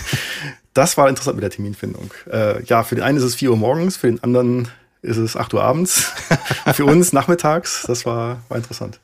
Das 0.73 0.96
war 0.96 1.08
interessant 1.08 1.35
mit 1.35 1.43
der 1.43 1.50
Terminfindung. 1.50 2.14
Äh, 2.31 2.62
ja, 2.62 2.85
für 2.85 2.94
den 2.94 3.03
einen 3.03 3.19
ist 3.19 3.25
es 3.25 3.35
4 3.35 3.50
Uhr 3.50 3.56
morgens, 3.56 3.96
für 3.96 4.06
den 4.06 4.23
anderen 4.23 4.69
ist 5.02 5.17
es 5.17 5.37
8 5.37 5.55
Uhr 5.55 5.62
abends. 5.62 6.12
für 6.75 6.85
uns 6.85 7.12
nachmittags. 7.12 7.85
Das 7.87 8.06
war, 8.06 8.43
war 8.49 8.58
interessant. 8.58 9.00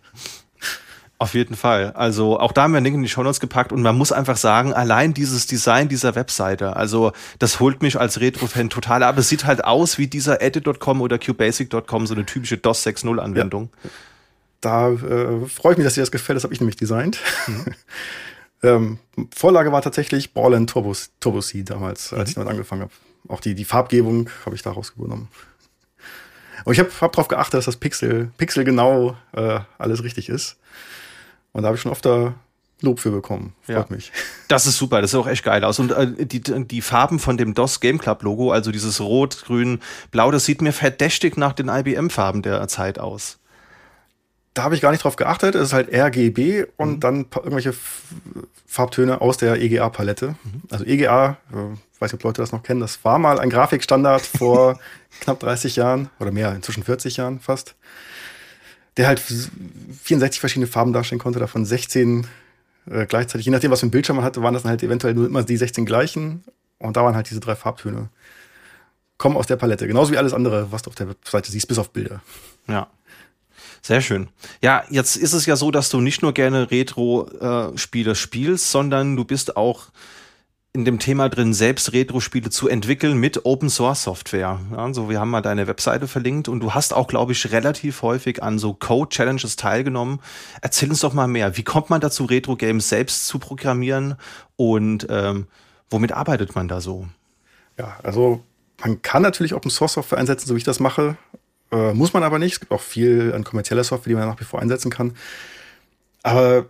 Auf 1.19 1.33
jeden 1.33 1.57
Fall. 1.57 1.93
Also 1.93 2.39
auch 2.39 2.53
da 2.53 2.65
haben 2.65 2.73
wir 2.73 2.77
einen 2.77 2.85
Link 2.85 2.97
in 2.97 3.03
die 3.03 3.09
Show 3.09 3.23
Notes 3.23 3.41
gepackt 3.41 3.73
und 3.73 3.81
man 3.81 3.97
muss 3.97 4.13
einfach 4.13 4.37
sagen, 4.37 4.75
allein 4.75 5.15
dieses 5.15 5.47
Design 5.47 5.89
dieser 5.89 6.15
Webseite, 6.15 6.77
also 6.77 7.13
das 7.39 7.59
holt 7.59 7.81
mich 7.81 7.99
als 7.99 8.21
Retro-Fan 8.21 8.69
total 8.69 9.03
ab. 9.03 9.17
Es 9.17 9.31
sieht 9.31 9.47
halt 9.47 9.65
aus 9.65 9.97
wie 9.97 10.09
dieser 10.09 10.43
edit.com 10.43 11.01
oder 11.01 11.17
qbasic.com, 11.17 12.07
so 12.07 12.15
eine 12.15 12.27
typische 12.27 12.59
DOS 12.59 12.87
6.0 12.87 13.19
Anwendung. 13.19 13.71
Ja 13.83 13.91
da 14.67 14.91
äh, 14.91 15.47
freue 15.47 15.73
ich 15.73 15.79
mich, 15.79 15.85
dass 15.85 15.95
dir 15.95 16.03
das 16.03 16.11
gefällt. 16.11 16.37
Das 16.37 16.45
habe 16.45 16.53
ich 16.53 16.61
nämlich 16.61 16.77
designt. 16.77 17.21
Mhm. 17.47 17.65
ähm, 18.63 18.99
Vorlage 19.35 19.73
war 19.73 19.83
tatsächlich 19.83 20.33
Ball 20.35 20.55
and 20.55 20.69
Turbo, 20.69 20.95
Turbo 21.21 21.41
C 21.41 21.63
damals, 21.63 22.13
als 22.13 22.21
mhm. 22.21 22.29
ich 22.29 22.35
damit 22.35 22.51
angefangen 22.51 22.83
habe. 22.83 22.93
Auch 23.29 23.41
die, 23.41 23.55
die 23.55 23.65
Farbgebung 23.65 24.31
habe 24.45 24.57
ich 24.57 24.63
daraus 24.63 24.93
übernommen. 24.97 25.29
Und 26.67 26.73
ich 26.73 26.81
habe 26.81 26.91
hab 27.01 27.13
darauf 27.13 27.29
geachtet, 27.29 27.55
dass 27.55 27.67
das 27.67 27.77
Pixel, 27.77 28.33
Pixel 28.39 28.65
genau 28.65 29.17
äh, 29.33 29.61
alles 29.79 30.03
richtig 30.03 30.29
ist. 30.29 30.57
Und 31.53 31.63
da 31.63 31.69
habe 31.69 31.77
ich 31.77 31.83
schon 31.83 31.93
oft 31.93 32.05
da 32.05 32.35
Lob 32.83 32.99
für 32.99 33.13
bekommen. 33.13 33.55
Freut 33.63 33.77
ja. 33.77 33.87
mich. 33.89 34.13
Das 34.49 34.67
ist 34.67 34.77
super, 34.77 35.01
das 35.01 35.11
sieht 35.11 35.19
auch 35.19 35.27
echt 35.27 35.43
geil 35.43 35.65
aus. 35.65 35.81
Und 35.81 35.91
äh, 35.91 36.27
die, 36.27 36.41
die 36.41 36.81
Farben 36.81 37.19
von 37.19 37.37
dem 37.37 37.55
DOS 37.55 37.81
Game 37.81 37.99
Club 37.99 38.23
Logo, 38.23 38.53
also 38.53 38.71
dieses 38.71 39.01
Rot, 39.01 39.45
Grün, 39.45 39.81
Blau, 40.11 40.31
das 40.31 40.45
sieht 40.45 40.63
mir 40.63 40.73
verdächtig 40.73 41.37
nach 41.37 41.53
den 41.53 41.69
IBM-Farben 41.69 42.43
der 42.43 42.67
Zeit 42.69 42.99
aus 42.99 43.39
da 44.57 44.63
habe 44.63 44.75
ich 44.75 44.81
gar 44.81 44.91
nicht 44.91 45.05
drauf 45.05 45.17
geachtet. 45.17 45.55
Es 45.55 45.69
ist 45.69 45.73
halt 45.75 45.93
RGB 45.93 46.65
und 46.79 46.95
mhm. 46.95 47.01
dann 47.01 47.17
irgendwelche 47.35 47.75
Farbtöne 48.67 49.21
aus 49.21 49.37
der 49.37 49.61
EGA-Palette. 49.61 50.29
Mhm. 50.29 50.63
Also 50.71 50.85
EGA, 50.87 51.37
äh, 51.53 51.77
weiß 52.01 52.13
nicht, 52.13 52.21
ob 52.21 52.25
Leute 52.25 52.43
das 52.43 52.53
noch 52.53 52.63
kennen, 52.63 52.81
das 52.81 53.05
war 53.05 53.19
mal 53.19 53.39
ein 53.39 53.51
Grafikstandard 53.51 54.23
vor 54.39 54.79
knapp 55.21 55.41
30 55.41 55.77
Jahren 55.77 56.11
oder 56.19 56.31
mehr, 56.31 56.55
inzwischen 56.55 56.83
40 56.83 57.17
Jahren 57.17 57.41
fast, 57.41 57.75
der 58.97 59.09
halt 59.09 59.21
64 59.21 60.41
verschiedene 60.41 60.67
Farben 60.67 60.93
darstellen 60.93 61.21
konnte, 61.21 61.39
davon 61.39 61.65
16 61.65 62.27
äh, 62.91 63.07
gleichzeitig. 63.07 63.47
Je 63.47 63.53
nachdem, 63.53 63.71
was 63.71 63.81
für 63.81 63.87
ein 63.87 63.91
Bildschirm 63.91 64.17
man 64.17 64.25
hatte, 64.25 64.43
waren 64.43 64.55
das 64.55 64.63
dann 64.63 64.71
halt 64.71 64.83
eventuell 64.83 65.15
nur 65.15 65.27
immer 65.27 65.43
die 65.43 65.57
16 65.57 65.87
gleichen 65.87 66.45
und 66.79 66.97
da 66.97 67.05
waren 67.05 67.15
halt 67.15 67.31
diese 67.31 67.41
drei 67.41 67.55
Farbtöne. 67.55 68.09
Kommen 69.19 69.37
aus 69.37 69.47
der 69.47 69.57
Palette, 69.57 69.87
genauso 69.87 70.13
wie 70.13 70.19
alles 70.19 70.35
andere, 70.35 70.71
was 70.73 70.83
du 70.83 70.91
auf 70.91 70.95
der 70.95 71.09
Webseite 71.09 71.51
siehst, 71.51 71.69
bis 71.69 71.79
auf 71.79 71.91
Bilder. 71.91 72.23
Ja. 72.69 72.89
Sehr 73.81 74.01
schön. 74.01 74.29
Ja, 74.63 74.85
jetzt 74.91 75.17
ist 75.17 75.33
es 75.33 75.47
ja 75.47 75.55
so, 75.55 75.71
dass 75.71 75.91
du 75.91 76.01
nicht 76.01 76.21
nur 76.21 76.35
gerne 76.35 76.71
Retro-Spiele 76.71 78.11
äh, 78.11 78.15
spielst, 78.15 78.71
sondern 78.73 79.17
du 79.17 79.25
bist 79.25 79.57
auch 79.57 79.87
in 80.77 80.85
dem 80.85 80.99
Thema 80.99 81.31
drin, 81.31 81.55
selbst 81.55 81.95
Retro-Spiele 81.95 82.51
zu 82.51 82.69
entwickeln 82.69 83.17
mit 83.17 83.47
Open-Source-Software. 83.47 84.61
Also 84.77 85.09
wir 85.09 85.19
haben 85.19 85.31
mal 85.31 85.41
deine 85.41 85.67
Webseite 85.67 86.07
verlinkt 86.07 86.49
und 86.49 86.61
du 86.61 86.75
hast 86.75 86.93
auch, 86.93 87.09
glaube 87.09 87.33
ich, 87.33 87.51
relativ 87.51 88.03
häufig 88.03 88.43
an 88.43 88.59
so 88.59 88.75
Code-Challenges 88.75 89.57
teilgenommen. 89.57 90.21
Erzähl 90.61 90.91
uns 90.91 91.01
doch 91.01 91.15
mal 91.15 91.29
mehr. 91.29 91.57
Wie 91.57 91.63
kommt 91.63 91.89
man 91.89 92.03
dazu, 92.03 92.27
Retro-Games 92.27 92.91
selbst 92.91 93.27
zu 93.27 93.39
programmieren 93.39 94.17
und 94.57 95.07
ähm, 95.09 95.47
womit 95.89 96.13
arbeitet 96.13 96.55
man 96.55 96.69
da 96.69 96.83
so? 96.83 97.09
Ja, 97.79 97.97
also 98.03 98.43
man 98.85 99.01
kann 99.01 99.23
natürlich 99.23 99.55
Open-Source-Software 99.55 100.19
einsetzen, 100.19 100.47
so 100.47 100.55
wie 100.55 100.59
ich 100.59 100.65
das 100.65 100.79
mache. 100.79 101.17
Äh, 101.73 101.95
muss 101.95 102.13
man 102.13 102.23
aber 102.23 102.39
nicht. 102.39 102.53
Es 102.53 102.61
gibt 102.61 102.73
auch 102.73 102.83
viel 102.83 103.33
an 103.35 103.45
kommerzieller 103.45 103.83
Software, 103.83 104.11
die 104.11 104.15
man 104.15 104.29
nach 104.29 104.39
wie 104.39 104.45
vor 104.45 104.61
einsetzen 104.61 104.91
kann. 104.91 105.17
Aber 106.23 106.67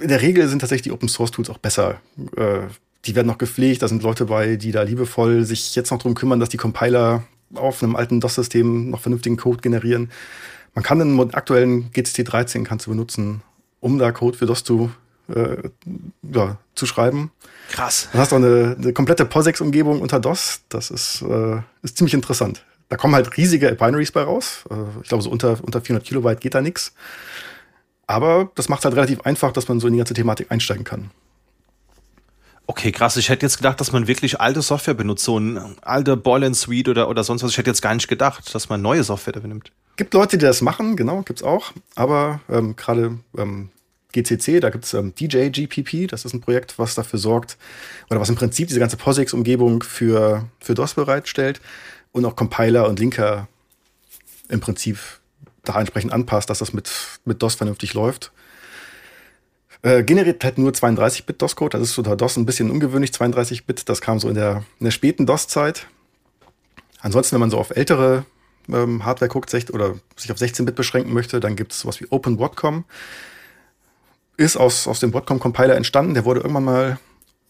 in 0.00 0.08
der 0.08 0.22
Regel 0.22 0.48
sind 0.48 0.60
tatsächlich 0.60 0.82
die 0.82 0.92
Open 0.92 1.08
Source 1.08 1.30
Tools 1.30 1.50
auch 1.50 1.58
besser. 1.58 2.00
Äh, 2.36 2.62
die 3.04 3.14
werden 3.14 3.26
noch 3.26 3.38
gepflegt. 3.38 3.82
Da 3.82 3.88
sind 3.88 4.02
Leute 4.02 4.26
bei, 4.26 4.56
die 4.56 4.72
da 4.72 4.82
liebevoll 4.82 5.44
sich 5.44 5.74
jetzt 5.74 5.90
noch 5.90 5.98
drum 5.98 6.14
kümmern, 6.14 6.40
dass 6.40 6.48
die 6.48 6.56
Compiler 6.56 7.24
auf 7.54 7.82
einem 7.82 7.96
alten 7.96 8.20
DOS-System 8.20 8.90
noch 8.90 9.00
vernünftigen 9.00 9.36
Code 9.36 9.60
generieren. 9.60 10.10
Man 10.74 10.82
kann 10.82 10.98
den 10.98 11.34
aktuellen 11.34 11.92
GCT 11.92 12.32
13 12.32 12.64
kannst 12.64 12.86
du 12.86 12.90
benutzen, 12.90 13.42
um 13.80 13.98
da 13.98 14.10
Code 14.10 14.36
für 14.36 14.46
DOS 14.46 14.64
zu, 14.64 14.90
äh, 15.28 15.56
ja, 16.22 16.58
zu 16.74 16.86
schreiben. 16.86 17.30
Krass. 17.70 18.08
Du 18.12 18.18
hast 18.18 18.32
auch 18.32 18.38
eine, 18.38 18.76
eine 18.78 18.92
komplette 18.92 19.24
POSIX-Umgebung 19.24 20.00
unter 20.00 20.18
DOS. 20.18 20.62
Das 20.68 20.90
ist, 20.90 21.22
äh, 21.22 21.58
ist 21.82 21.96
ziemlich 21.96 22.14
interessant. 22.14 22.64
Da 22.88 22.96
kommen 22.96 23.14
halt 23.14 23.36
riesige 23.36 23.72
Binaries 23.72 24.12
bei 24.12 24.22
raus. 24.22 24.64
Äh, 24.70 24.74
ich 25.02 25.08
glaube, 25.08 25.22
so 25.22 25.30
unter, 25.30 25.58
unter 25.62 25.80
400 25.80 26.06
Kilobyte 26.06 26.40
geht 26.40 26.54
da 26.54 26.60
nichts. 26.60 26.92
Aber 28.06 28.50
das 28.54 28.68
macht 28.68 28.80
es 28.80 28.84
halt 28.84 28.96
relativ 28.96 29.22
einfach, 29.22 29.52
dass 29.52 29.68
man 29.68 29.80
so 29.80 29.86
in 29.86 29.94
die 29.94 29.98
ganze 29.98 30.14
Thematik 30.14 30.50
einsteigen 30.50 30.84
kann. 30.84 31.10
Okay, 32.66 32.92
krass. 32.92 33.16
Ich 33.16 33.28
hätte 33.28 33.44
jetzt 33.44 33.58
gedacht, 33.58 33.78
dass 33.80 33.92
man 33.92 34.06
wirklich 34.06 34.40
alte 34.40 34.62
Software 34.62 34.94
benutzt, 34.94 35.24
so 35.24 35.38
ein 35.38 35.76
alter 35.82 36.16
Ball 36.16 36.52
Suite 36.54 36.88
oder, 36.88 37.08
oder 37.08 37.22
sonst 37.22 37.42
was. 37.42 37.50
Ich 37.50 37.58
hätte 37.58 37.70
jetzt 37.70 37.82
gar 37.82 37.94
nicht 37.94 38.08
gedacht, 38.08 38.54
dass 38.54 38.68
man 38.70 38.80
neue 38.80 39.04
Software 39.04 39.34
dafür 39.34 39.48
nimmt. 39.48 39.70
Gibt 39.96 40.14
Leute, 40.14 40.38
die 40.38 40.44
das 40.44 40.62
machen, 40.62 40.96
genau, 40.96 41.22
gibt's 41.22 41.42
auch. 41.42 41.72
Aber 41.94 42.40
ähm, 42.48 42.74
gerade 42.74 43.18
ähm, 43.36 43.68
GCC, 44.12 44.60
da 44.60 44.70
gibt's 44.70 44.94
ähm, 44.94 45.14
DJ 45.14 45.50
GPP, 45.50 46.08
das 46.08 46.24
ist 46.24 46.32
ein 46.32 46.40
Projekt, 46.40 46.78
was 46.78 46.94
dafür 46.94 47.18
sorgt, 47.18 47.58
oder 48.10 48.18
was 48.18 48.30
im 48.30 48.34
Prinzip 48.34 48.68
diese 48.68 48.80
ganze 48.80 48.96
POSIX-Umgebung 48.96 49.82
für, 49.82 50.48
für 50.58 50.74
DOS 50.74 50.94
bereitstellt 50.94 51.60
und 52.12 52.24
auch 52.24 52.34
Compiler 52.34 52.88
und 52.88 52.98
Linker 52.98 53.46
im 54.48 54.60
Prinzip 54.60 54.98
da 55.64 55.78
entsprechend 55.78 56.12
anpasst, 56.12 56.50
dass 56.50 56.58
das 56.58 56.72
mit, 56.72 56.90
mit 57.24 57.42
DOS 57.42 57.54
vernünftig 57.54 57.94
läuft. 57.94 58.32
Äh, 59.82 60.02
generiert 60.02 60.42
halt 60.44 60.56
nur 60.56 60.72
32-Bit 60.72 61.42
DOS-Code. 61.42 61.78
Das 61.78 61.88
ist 61.88 61.98
unter 61.98 62.16
DOS 62.16 62.36
ein 62.36 62.46
bisschen 62.46 62.70
ungewöhnlich, 62.70 63.10
32-Bit. 63.10 63.88
Das 63.88 64.00
kam 64.00 64.18
so 64.18 64.28
in 64.28 64.34
der, 64.34 64.64
in 64.80 64.84
der 64.84 64.90
späten 64.90 65.26
DOS-Zeit. 65.26 65.86
Ansonsten, 67.00 67.34
wenn 67.34 67.40
man 67.40 67.50
so 67.50 67.58
auf 67.58 67.70
ältere 67.76 68.24
ähm, 68.68 69.04
Hardware 69.04 69.28
guckt 69.28 69.52
oder 69.72 69.94
sich 70.16 70.32
auf 70.32 70.38
16-Bit 70.38 70.74
beschränken 70.74 71.12
möchte, 71.12 71.38
dann 71.38 71.54
gibt 71.54 71.72
es 71.72 71.80
sowas 71.80 72.00
wie 72.00 72.06
OpenWatcom. 72.08 72.84
Ist 74.36 74.56
aus, 74.56 74.88
aus 74.88 75.00
dem 75.00 75.12
Watcom-Compiler 75.12 75.76
entstanden. 75.76 76.14
Der 76.14 76.24
wurde 76.24 76.40
irgendwann 76.40 76.64
mal 76.64 76.98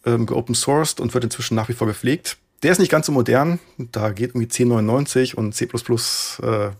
ähm, 0.05 0.25
geopen 0.25 0.55
sourced 0.55 0.99
und 0.99 1.13
wird 1.13 1.23
inzwischen 1.23 1.55
nach 1.55 1.69
wie 1.69 1.73
vor 1.73 1.87
gepflegt. 1.87 2.37
Der 2.63 2.71
ist 2.71 2.79
nicht 2.79 2.91
ganz 2.91 3.05
so 3.05 3.11
modern. 3.11 3.59
Da 3.77 4.11
geht 4.11 4.31
irgendwie 4.31 4.45
1099 4.45 5.37
und 5.37 5.53
C++ 5.53 5.65
äh, 5.65 6.71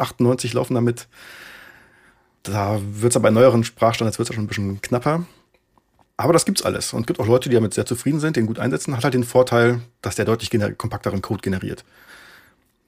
98 0.00 0.52
laufen 0.54 0.74
damit. 0.74 1.08
Da 2.42 2.80
wird 2.82 3.12
es 3.12 3.16
aber 3.16 3.24
bei 3.24 3.30
neueren 3.30 3.64
Sprachstandards 3.64 4.18
wird's 4.18 4.34
schon 4.34 4.44
ein 4.44 4.48
bisschen 4.48 4.80
knapper. 4.80 5.24
Aber 6.16 6.32
das 6.32 6.44
gibt's 6.44 6.62
alles. 6.62 6.92
Und 6.92 7.06
gibt 7.06 7.20
auch 7.20 7.26
Leute, 7.26 7.48
die 7.48 7.54
damit 7.54 7.74
sehr 7.74 7.86
zufrieden 7.86 8.20
sind, 8.20 8.36
den 8.36 8.46
gut 8.46 8.58
einsetzen. 8.58 8.96
Hat 8.96 9.04
halt 9.04 9.14
den 9.14 9.24
Vorteil, 9.24 9.80
dass 10.02 10.16
der 10.16 10.24
deutlich 10.24 10.50
kompakteren 10.76 11.22
Code 11.22 11.40
generiert. 11.40 11.84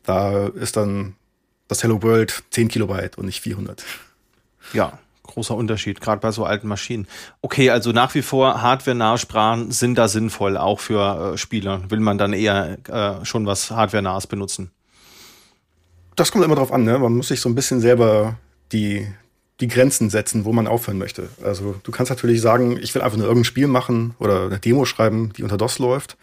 Da 0.02 0.48
ist 0.48 0.76
dann 0.76 1.14
das 1.68 1.82
Hello 1.82 2.02
World 2.02 2.42
10 2.50 2.68
Kilobyte 2.68 3.16
und 3.16 3.26
nicht 3.26 3.40
400. 3.40 3.82
Ja, 4.72 4.98
großer 5.22 5.54
Unterschied, 5.54 6.00
gerade 6.00 6.20
bei 6.20 6.30
so 6.30 6.44
alten 6.44 6.68
Maschinen. 6.68 7.06
Okay, 7.40 7.70
also 7.70 7.92
nach 7.92 8.14
wie 8.14 8.22
vor 8.22 8.60
hardware-nahe 8.60 9.18
Sprachen 9.18 9.70
sind 9.70 9.96
da 9.96 10.08
sinnvoll, 10.08 10.56
auch 10.56 10.80
für 10.80 11.34
äh, 11.34 11.38
Spieler. 11.38 11.90
Will 11.90 12.00
man 12.00 12.18
dann 12.18 12.32
eher 12.32 12.78
äh, 12.88 13.24
schon 13.24 13.46
was 13.46 13.70
hardware-nahes 13.70 14.26
benutzen? 14.26 14.70
Das 16.16 16.30
kommt 16.30 16.44
immer 16.44 16.54
drauf 16.54 16.72
an, 16.72 16.84
ne? 16.84 16.98
Man 16.98 17.16
muss 17.16 17.28
sich 17.28 17.40
so 17.40 17.48
ein 17.48 17.54
bisschen 17.54 17.80
selber 17.80 18.36
die, 18.72 19.06
die 19.60 19.68
Grenzen 19.68 20.10
setzen, 20.10 20.44
wo 20.44 20.52
man 20.52 20.66
aufhören 20.66 20.98
möchte. 20.98 21.28
Also 21.42 21.76
du 21.82 21.92
kannst 21.92 22.10
natürlich 22.10 22.40
sagen, 22.40 22.78
ich 22.80 22.94
will 22.94 23.02
einfach 23.02 23.16
nur 23.16 23.26
irgendein 23.26 23.44
Spiel 23.44 23.66
machen 23.66 24.14
oder 24.18 24.46
eine 24.46 24.58
Demo 24.58 24.84
schreiben, 24.84 25.32
die 25.36 25.42
unter 25.42 25.56
DOS 25.56 25.78
läuft. 25.78 26.16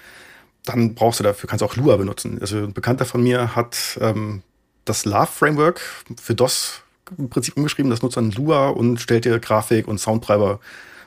Dann 0.65 0.93
brauchst 0.93 1.19
du 1.19 1.23
dafür, 1.23 1.49
kannst 1.49 1.63
auch 1.63 1.75
Lua 1.75 1.95
benutzen. 1.97 2.37
Also 2.41 2.57
ein 2.57 2.73
Bekannter 2.73 3.05
von 3.05 3.23
mir 3.23 3.55
hat 3.55 3.97
ähm, 4.01 4.43
das 4.85 5.05
Love-Framework 5.05 5.81
für 6.21 6.35
DOS 6.35 6.81
im 7.17 7.29
Prinzip 7.29 7.57
umgeschrieben. 7.57 7.89
Das 7.89 8.01
nutzt 8.01 8.17
dann 8.17 8.31
Lua 8.31 8.69
und 8.69 8.99
stellt 8.99 9.25
dir 9.25 9.39
Grafik 9.39 9.87
und 9.87 9.99
Soundtreiber 9.99 10.59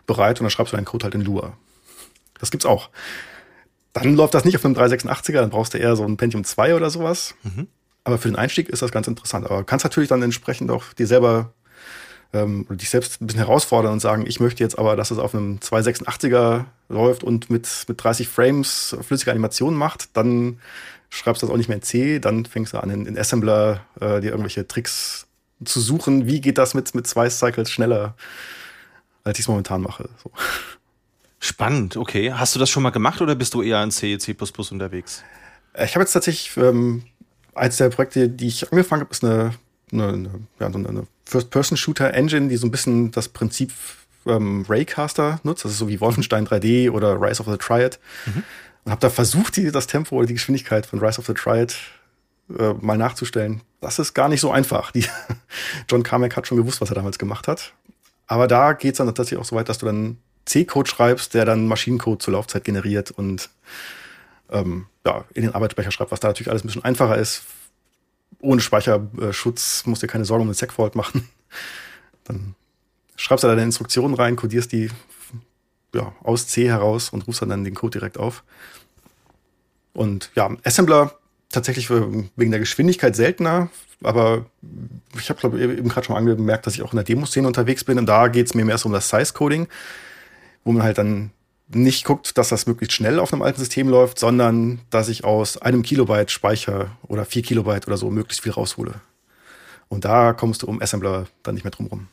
bereit 0.06 0.40
und 0.40 0.44
dann 0.44 0.50
schreibst 0.50 0.72
du 0.72 0.76
deinen 0.76 0.86
Code 0.86 1.04
halt 1.04 1.14
in 1.14 1.20
Lua. 1.20 1.52
Das 2.40 2.50
gibt's 2.50 2.66
auch. 2.66 2.90
Dann 3.92 4.16
läuft 4.16 4.34
das 4.34 4.44
nicht 4.44 4.56
auf 4.56 4.64
einem 4.64 4.74
386er, 4.74 5.34
dann 5.34 5.50
brauchst 5.50 5.74
du 5.74 5.78
eher 5.78 5.96
so 5.96 6.04
ein 6.04 6.16
Pentium 6.16 6.44
2 6.44 6.74
oder 6.74 6.90
sowas. 6.90 7.34
Mhm. 7.42 7.68
Aber 8.04 8.18
für 8.18 8.28
den 8.28 8.36
Einstieg 8.36 8.68
ist 8.68 8.82
das 8.82 8.92
ganz 8.92 9.06
interessant. 9.06 9.46
Aber 9.46 9.64
kannst 9.64 9.84
natürlich 9.84 10.08
dann 10.08 10.22
entsprechend 10.22 10.70
auch 10.70 10.92
dir 10.92 11.06
selber 11.06 11.52
ähm, 12.32 12.66
dich 12.70 12.90
selbst 12.90 13.20
ein 13.20 13.26
bisschen 13.26 13.44
herausfordern 13.44 13.92
und 13.92 14.00
sagen, 14.00 14.24
ich 14.26 14.40
möchte 14.40 14.62
jetzt 14.62 14.78
aber, 14.78 14.96
dass 14.96 15.10
es 15.10 15.18
auf 15.18 15.34
einem 15.34 15.58
286er 15.58 16.64
läuft 16.88 17.22
und 17.22 17.50
mit, 17.50 17.68
mit 17.88 18.02
30 18.02 18.28
Frames 18.28 18.96
flüssige 19.02 19.30
Animationen 19.30 19.78
macht, 19.78 20.16
dann 20.16 20.58
schreibst 21.10 21.42
du 21.42 21.46
das 21.46 21.52
auch 21.52 21.58
nicht 21.58 21.68
mehr 21.68 21.76
in 21.76 21.82
C, 21.82 22.18
dann 22.18 22.46
fängst 22.46 22.72
du 22.72 22.78
an, 22.78 22.90
in, 22.90 23.06
in 23.06 23.18
Assembler 23.18 23.84
äh, 24.00 24.20
dir 24.20 24.30
irgendwelche 24.30 24.66
Tricks 24.66 25.26
zu 25.64 25.80
suchen, 25.80 26.26
wie 26.26 26.40
geht 26.40 26.58
das 26.58 26.74
mit, 26.74 26.94
mit 26.94 27.06
zwei 27.06 27.28
Cycles 27.28 27.70
schneller, 27.70 28.14
als 29.22 29.38
ich 29.38 29.44
es 29.44 29.48
momentan 29.48 29.82
mache. 29.82 30.08
So. 30.22 30.32
Spannend, 31.38 31.96
okay. 31.96 32.32
Hast 32.32 32.54
du 32.54 32.58
das 32.58 32.70
schon 32.70 32.82
mal 32.82 32.90
gemacht 32.90 33.20
oder 33.20 33.34
bist 33.34 33.52
du 33.54 33.62
eher 33.62 33.82
in 33.82 33.90
C, 33.90 34.16
C 34.18 34.34
unterwegs? 34.70 35.22
Ich 35.74 35.94
habe 35.94 36.00
jetzt 36.00 36.12
tatsächlich, 36.12 36.56
ähm, 36.56 37.04
eins 37.54 37.76
der 37.76 37.90
Projekte, 37.90 38.28
die 38.28 38.48
ich 38.48 38.70
angefangen 38.70 39.02
habe, 39.02 39.10
ist 39.10 39.24
eine, 39.24 39.52
eine, 39.92 40.08
eine, 40.08 40.30
ja, 40.58 40.66
eine 40.66 41.06
First-Person-Shooter-Engine, 41.26 42.48
die 42.48 42.56
so 42.56 42.66
ein 42.66 42.70
bisschen 42.70 43.10
das 43.10 43.28
Prinzip 43.28 43.72
ähm, 44.26 44.64
Raycaster 44.68 45.40
nutzt. 45.42 45.64
Das 45.64 45.72
ist 45.72 45.78
so 45.78 45.88
wie 45.88 46.00
Wolfenstein 46.00 46.46
3D 46.46 46.90
oder 46.90 47.20
Rise 47.20 47.40
of 47.40 47.48
the 47.50 47.56
Triad. 47.56 47.98
Mhm. 48.26 48.42
Und 48.84 48.90
habe 48.90 49.00
da 49.00 49.10
versucht, 49.10 49.56
die, 49.56 49.70
das 49.70 49.86
Tempo 49.86 50.16
oder 50.16 50.26
die 50.26 50.34
Geschwindigkeit 50.34 50.86
von 50.86 50.98
Rise 50.98 51.20
of 51.20 51.26
the 51.26 51.34
Triad 51.34 51.76
äh, 52.58 52.74
mal 52.80 52.98
nachzustellen. 52.98 53.62
Das 53.80 53.98
ist 53.98 54.14
gar 54.14 54.28
nicht 54.28 54.40
so 54.40 54.50
einfach. 54.50 54.90
Die, 54.90 55.06
John 55.90 56.02
Carmack 56.02 56.36
hat 56.36 56.46
schon 56.46 56.58
gewusst, 56.58 56.80
was 56.80 56.90
er 56.90 56.96
damals 56.96 57.18
gemacht 57.18 57.48
hat. 57.48 57.72
Aber 58.26 58.48
da 58.48 58.72
geht 58.72 58.92
es 58.92 58.98
dann 58.98 59.06
tatsächlich 59.08 59.40
auch 59.40 59.44
so 59.44 59.56
weit, 59.56 59.68
dass 59.68 59.78
du 59.78 59.86
dann 59.86 60.18
C-Code 60.46 60.88
schreibst, 60.88 61.34
der 61.34 61.44
dann 61.44 61.68
Maschinencode 61.68 62.22
zur 62.22 62.32
Laufzeit 62.32 62.64
generiert 62.64 63.10
und 63.10 63.50
ähm, 64.50 64.86
ja, 65.06 65.24
in 65.34 65.42
den 65.42 65.54
Arbeitsspeicher 65.54 65.90
schreibt, 65.90 66.12
was 66.12 66.20
da 66.20 66.28
natürlich 66.28 66.50
alles 66.50 66.64
ein 66.64 66.68
bisschen 66.68 66.84
einfacher 66.84 67.16
ist 67.16 67.44
ohne 68.42 68.60
Speicherschutz 68.60 69.84
musst 69.86 70.02
dir 70.02 70.08
keine 70.08 70.24
Sorgen 70.24 70.42
um 70.42 70.48
den 70.48 70.54
Segfault 70.54 70.94
machen. 70.94 71.28
Dann 72.24 72.54
schreibst 73.16 73.44
du 73.44 73.48
da 73.48 73.54
deine 73.54 73.66
Instruktionen 73.66 74.14
rein, 74.14 74.36
kodierst 74.36 74.72
die 74.72 74.90
ja, 75.94 76.12
aus 76.22 76.46
C 76.48 76.68
heraus 76.68 77.10
und 77.10 77.26
rufst 77.26 77.42
dann 77.42 77.64
den 77.64 77.74
Code 77.74 77.98
direkt 77.98 78.18
auf. 78.18 78.42
Und 79.92 80.30
ja, 80.34 80.50
Assembler 80.64 81.14
tatsächlich 81.50 81.90
wegen 81.90 82.50
der 82.50 82.60
Geschwindigkeit 82.60 83.14
seltener, 83.14 83.68
aber 84.02 84.46
ich 85.18 85.28
habe 85.28 85.38
glaube 85.38 85.60
eben 85.60 85.88
gerade 85.88 86.06
schon 86.06 86.16
angemerkt, 86.16 86.66
dass 86.66 86.74
ich 86.74 86.82
auch 86.82 86.92
in 86.92 86.96
der 86.96 87.04
Demoszene 87.04 87.46
unterwegs 87.46 87.84
bin 87.84 87.98
und 87.98 88.06
da 88.06 88.28
geht 88.28 88.46
es 88.46 88.54
mir 88.54 88.64
mehr 88.64 88.78
so 88.78 88.88
um 88.88 88.92
das 88.92 89.10
Size-Coding, 89.10 89.68
wo 90.64 90.72
man 90.72 90.82
halt 90.82 90.96
dann 90.96 91.30
nicht 91.74 92.04
guckt, 92.04 92.36
dass 92.38 92.48
das 92.48 92.66
möglichst 92.66 92.96
schnell 92.96 93.18
auf 93.18 93.32
einem 93.32 93.42
alten 93.42 93.60
System 93.60 93.88
läuft, 93.88 94.18
sondern 94.18 94.80
dass 94.90 95.08
ich 95.08 95.24
aus 95.24 95.56
einem 95.60 95.82
Kilobyte 95.82 96.30
Speicher 96.30 96.96
oder 97.06 97.24
vier 97.24 97.42
Kilobyte 97.42 97.86
oder 97.86 97.96
so 97.96 98.10
möglichst 98.10 98.42
viel 98.42 98.52
raushole. 98.52 98.94
Und 99.88 100.04
da 100.04 100.32
kommst 100.32 100.62
du 100.62 100.66
um 100.66 100.80
Assembler 100.80 101.26
dann 101.42 101.54
nicht 101.54 101.64
mehr 101.64 101.70
drum 101.70 101.86
rum. 101.86 102.08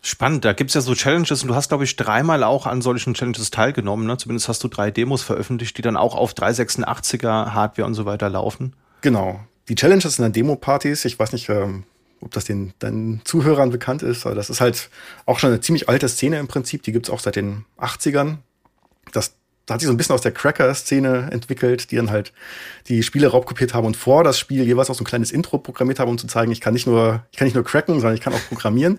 Spannend, 0.00 0.44
da 0.44 0.52
gibt's 0.52 0.74
ja 0.74 0.80
so 0.80 0.94
Challenges 0.94 1.42
und 1.42 1.48
du 1.48 1.54
hast, 1.54 1.68
glaube 1.68 1.84
ich, 1.84 1.96
dreimal 1.96 2.44
auch 2.44 2.66
an 2.66 2.82
solchen 2.82 3.14
Challenges 3.14 3.50
teilgenommen. 3.50 4.06
Ne? 4.06 4.16
Zumindest 4.16 4.48
hast 4.48 4.62
du 4.62 4.68
drei 4.68 4.90
Demos 4.90 5.22
veröffentlicht, 5.22 5.76
die 5.76 5.82
dann 5.82 5.96
auch 5.96 6.14
auf 6.14 6.34
386er 6.34 7.52
Hardware 7.52 7.86
und 7.86 7.94
so 7.94 8.04
weiter 8.04 8.30
laufen. 8.30 8.74
Genau. 9.00 9.40
Die 9.68 9.74
Challenges 9.74 10.16
sind 10.16 10.22
dann 10.22 10.32
Demo-Partys. 10.32 11.04
Ich 11.04 11.18
weiß 11.18 11.32
nicht, 11.32 11.48
ähm, 11.48 11.84
ob 12.20 12.32
das 12.32 12.44
den 12.44 12.72
deinen 12.78 13.20
Zuhörern 13.24 13.70
bekannt 13.70 14.02
ist, 14.02 14.26
aber 14.26 14.34
das 14.34 14.50
ist 14.50 14.60
halt 14.60 14.90
auch 15.26 15.38
schon 15.38 15.50
eine 15.50 15.60
ziemlich 15.60 15.88
alte 15.88 16.08
Szene 16.08 16.38
im 16.38 16.48
Prinzip. 16.48 16.82
Die 16.82 16.92
gibt's 16.92 17.10
auch 17.10 17.20
seit 17.20 17.36
den 17.36 17.64
80ern. 17.78 18.38
Das 19.12 19.34
da 19.68 19.74
hat 19.74 19.82
sich 19.82 19.86
so 19.86 19.92
ein 19.92 19.98
bisschen 19.98 20.14
aus 20.14 20.22
der 20.22 20.32
Cracker-Szene 20.32 21.28
entwickelt, 21.30 21.90
die 21.90 21.96
dann 21.96 22.10
halt 22.10 22.32
die 22.86 23.02
Spiele 23.02 23.28
raubkopiert 23.28 23.74
haben 23.74 23.86
und 23.86 23.98
vor 23.98 24.24
das 24.24 24.38
Spiel 24.38 24.64
jeweils 24.64 24.88
auch 24.88 24.94
so 24.94 25.02
ein 25.02 25.06
kleines 25.06 25.30
Intro 25.30 25.58
programmiert 25.58 25.98
haben, 25.98 26.10
um 26.10 26.16
zu 26.16 26.26
zeigen, 26.26 26.50
ich 26.50 26.62
kann 26.62 26.72
nicht 26.72 26.86
nur, 26.86 27.26
ich 27.32 27.38
kann 27.38 27.44
nicht 27.44 27.54
nur 27.54 27.64
cracken, 27.64 27.96
sondern 27.96 28.14
ich 28.14 28.22
kann 28.22 28.32
auch 28.32 28.48
programmieren. 28.48 28.98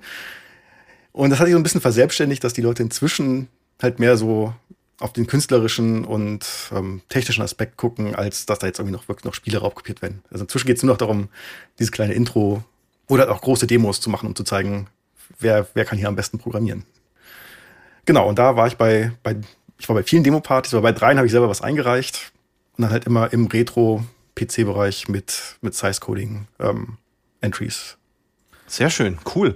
Und 1.12 1.32
das 1.32 1.40
hat 1.40 1.48
sich 1.48 1.54
so 1.54 1.60
ein 1.60 1.64
bisschen 1.64 1.82
verselbstständigt, 1.82 2.44
dass 2.44 2.54
die 2.54 2.62
Leute 2.62 2.84
inzwischen 2.84 3.48
halt 3.82 3.98
mehr 3.98 4.16
so 4.16 4.54
auf 5.00 5.12
den 5.12 5.26
künstlerischen 5.26 6.06
und 6.06 6.46
ähm, 6.72 7.02
technischen 7.10 7.42
Aspekt 7.42 7.78
gucken, 7.78 8.14
als 8.14 8.46
dass 8.46 8.60
da 8.60 8.68
jetzt 8.68 8.78
irgendwie 8.78 8.96
noch 8.96 9.08
wirklich 9.08 9.26
noch 9.26 9.34
Spiele 9.34 9.58
raubkopiert 9.58 10.04
werden. 10.04 10.22
Also 10.30 10.44
inzwischen 10.44 10.68
geht 10.68 10.78
es 10.78 10.84
nur 10.84 10.94
noch 10.94 11.00
darum, 11.00 11.30
dieses 11.80 11.92
kleine 11.92 12.14
Intro 12.14 12.64
oder 13.10 13.30
auch 13.30 13.42
große 13.42 13.68
Demos 13.68 14.00
zu 14.00 14.10
machen, 14.10 14.28
um 14.28 14.36
zu 14.36 14.46
zeigen, 14.46 14.88
wer, 15.40 15.68
wer 15.74 15.84
kann 15.84 15.98
hier 15.98 16.08
am 16.08 16.16
besten 16.16 16.40
programmieren. 16.40 16.86
Genau, 18.06 18.30
und 18.30 18.40
da 18.40 18.56
war 18.56 18.68
ich 18.68 18.78
bei, 18.78 19.12
bei 19.22 19.36
ich 19.78 19.90
war 19.90 19.96
bei 19.96 20.04
vielen 20.04 20.24
Demo-Partys, 20.24 20.74
aber 20.74 20.84
bei 20.84 20.92
dreien 20.92 21.18
habe 21.18 21.26
ich 21.26 21.32
selber 21.32 21.50
was 21.50 21.62
eingereicht. 21.62 22.32
Und 22.78 22.84
dann 22.84 22.92
halt 22.92 23.06
immer 23.06 23.34
im 23.34 23.48
Retro-PC-Bereich 23.48 25.10
mit, 25.10 25.58
mit 25.62 25.76
Size-Coding 25.76 26.48
ähm. 26.60 26.98
Sehr 28.68 28.90
schön, 28.90 29.18
cool. 29.36 29.56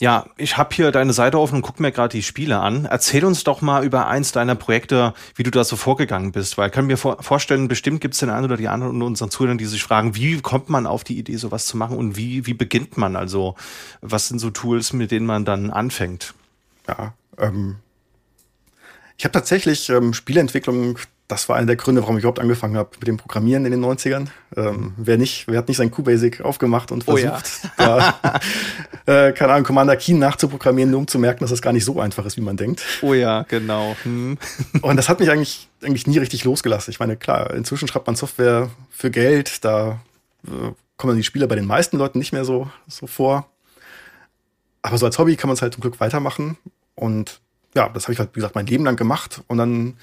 Ja, 0.00 0.26
ich 0.36 0.56
habe 0.56 0.74
hier 0.74 0.90
deine 0.90 1.12
Seite 1.12 1.38
offen 1.38 1.56
und 1.56 1.62
guck 1.62 1.78
mir 1.78 1.92
gerade 1.92 2.16
die 2.16 2.24
Spiele 2.24 2.58
an. 2.58 2.84
Erzähl 2.84 3.24
uns 3.24 3.44
doch 3.44 3.60
mal 3.60 3.84
über 3.84 4.08
eins 4.08 4.32
deiner 4.32 4.56
Projekte, 4.56 5.14
wie 5.36 5.44
du 5.44 5.52
da 5.52 5.62
so 5.62 5.76
vorgegangen 5.76 6.32
bist, 6.32 6.58
weil 6.58 6.66
ich 6.68 6.72
kann 6.74 6.86
mir 6.86 6.96
vor 6.96 7.22
vorstellen, 7.22 7.68
bestimmt 7.68 8.00
gibt 8.00 8.14
es 8.14 8.20
den 8.20 8.28
einen 8.30 8.44
oder 8.44 8.56
die 8.56 8.66
anderen 8.68 8.94
unter 8.94 9.06
unseren 9.06 9.30
Zuhörern, 9.30 9.56
die 9.56 9.66
sich 9.66 9.84
fragen, 9.84 10.16
wie 10.16 10.40
kommt 10.40 10.68
man 10.68 10.86
auf 10.88 11.04
die 11.04 11.16
Idee, 11.16 11.36
sowas 11.36 11.66
zu 11.66 11.76
machen 11.76 11.96
und 11.96 12.16
wie, 12.16 12.44
wie 12.46 12.54
beginnt 12.54 12.96
man? 12.98 13.14
Also, 13.14 13.54
was 14.00 14.26
sind 14.28 14.40
so 14.40 14.50
Tools, 14.50 14.92
mit 14.92 15.12
denen 15.12 15.26
man 15.26 15.44
dann 15.44 15.70
anfängt? 15.70 16.34
Ja, 16.88 17.14
ähm, 17.38 17.76
Ich 19.16 19.24
habe 19.24 19.32
tatsächlich 19.32 19.88
ähm, 19.90 20.12
Spieleentwicklung, 20.12 20.98
das 21.34 21.48
war 21.48 21.56
einer 21.56 21.66
der 21.66 21.74
Gründe, 21.74 22.00
warum 22.00 22.16
ich 22.16 22.22
überhaupt 22.22 22.38
angefangen 22.38 22.76
habe 22.76 22.90
mit 23.00 23.08
dem 23.08 23.16
Programmieren 23.16 23.64
in 23.64 23.72
den 23.72 23.84
90ern. 23.84 24.28
Ähm, 24.56 24.94
wer 24.96 25.18
nicht, 25.18 25.48
wer 25.48 25.58
hat 25.58 25.66
nicht 25.66 25.78
sein 25.78 25.90
QBasic 25.90 26.40
aufgemacht 26.40 26.92
und 26.92 27.02
versucht, 27.02 27.24
oh 27.24 27.82
ja. 27.82 28.14
da, 28.24 28.40
äh, 29.28 29.32
keine 29.32 29.52
Ahnung, 29.52 29.64
Commander 29.64 29.96
Keen 29.96 30.20
nachzuprogrammieren, 30.20 30.92
nur 30.92 31.00
um 31.00 31.08
zu 31.08 31.18
merken, 31.18 31.40
dass 31.40 31.50
das 31.50 31.60
gar 31.60 31.72
nicht 31.72 31.84
so 31.84 32.00
einfach 32.00 32.24
ist, 32.24 32.36
wie 32.36 32.40
man 32.40 32.56
denkt. 32.56 32.82
Oh 33.02 33.14
ja, 33.14 33.42
genau. 33.48 33.96
Hm. 34.04 34.38
und 34.82 34.96
das 34.96 35.08
hat 35.08 35.18
mich 35.18 35.28
eigentlich, 35.28 35.68
eigentlich 35.82 36.06
nie 36.06 36.18
richtig 36.18 36.44
losgelassen. 36.44 36.92
Ich 36.92 37.00
meine, 37.00 37.16
klar, 37.16 37.52
inzwischen 37.52 37.88
schreibt 37.88 38.06
man 38.06 38.14
Software 38.14 38.70
für 38.90 39.10
Geld, 39.10 39.64
da 39.64 40.00
äh, 40.46 40.70
kommen 40.96 41.16
die 41.16 41.24
Spieler 41.24 41.48
bei 41.48 41.56
den 41.56 41.66
meisten 41.66 41.98
Leuten 41.98 42.20
nicht 42.20 42.32
mehr 42.32 42.44
so, 42.44 42.70
so 42.86 43.08
vor. 43.08 43.48
Aber 44.82 44.98
so 44.98 45.06
als 45.06 45.18
Hobby 45.18 45.34
kann 45.34 45.48
man 45.48 45.54
es 45.54 45.62
halt 45.62 45.74
zum 45.74 45.80
Glück 45.80 45.98
weitermachen. 45.98 46.58
Und 46.94 47.40
ja, 47.74 47.88
das 47.88 48.04
habe 48.04 48.12
ich 48.12 48.20
halt, 48.20 48.30
wie 48.34 48.36
gesagt, 48.36 48.54
mein 48.54 48.66
Leben 48.66 48.84
lang 48.84 48.94
gemacht. 48.94 49.42
Und 49.48 49.58
dann 49.58 49.96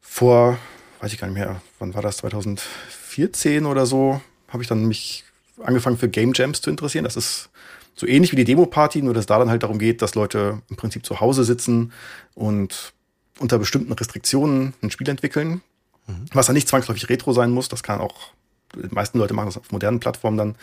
vor, 0.00 0.58
weiß 1.00 1.12
ich 1.12 1.18
gar 1.18 1.28
nicht 1.28 1.36
mehr, 1.36 1.60
wann 1.78 1.94
war 1.94 2.02
das, 2.02 2.18
2014 2.18 3.66
oder 3.66 3.86
so, 3.86 4.20
habe 4.48 4.62
ich 4.62 4.68
dann 4.68 4.86
mich 4.86 5.24
angefangen 5.62 5.98
für 5.98 6.08
Game 6.08 6.32
Jams 6.34 6.60
zu 6.60 6.70
interessieren. 6.70 7.04
Das 7.04 7.16
ist 7.16 7.50
so 7.94 8.06
ähnlich 8.06 8.32
wie 8.32 8.36
die 8.36 8.44
Demo-Party, 8.44 9.02
nur 9.02 9.14
dass 9.14 9.26
da 9.26 9.38
dann 9.38 9.50
halt 9.50 9.62
darum 9.62 9.78
geht, 9.78 10.02
dass 10.02 10.14
Leute 10.14 10.62
im 10.68 10.76
Prinzip 10.76 11.04
zu 11.04 11.20
Hause 11.20 11.44
sitzen 11.44 11.92
und 12.34 12.92
unter 13.38 13.58
bestimmten 13.58 13.92
Restriktionen 13.92 14.74
ein 14.82 14.90
Spiel 14.90 15.08
entwickeln, 15.08 15.62
mhm. 16.06 16.26
was 16.32 16.46
dann 16.46 16.54
nicht 16.54 16.68
zwangsläufig 16.68 17.08
Retro 17.08 17.32
sein 17.32 17.50
muss. 17.50 17.68
Das 17.68 17.82
kann 17.82 18.00
auch, 18.00 18.32
die 18.74 18.94
meisten 18.94 19.18
Leute 19.18 19.34
machen 19.34 19.46
das 19.46 19.58
auf 19.58 19.70
modernen 19.70 20.00
Plattformen 20.00 20.38
dann 20.38 20.54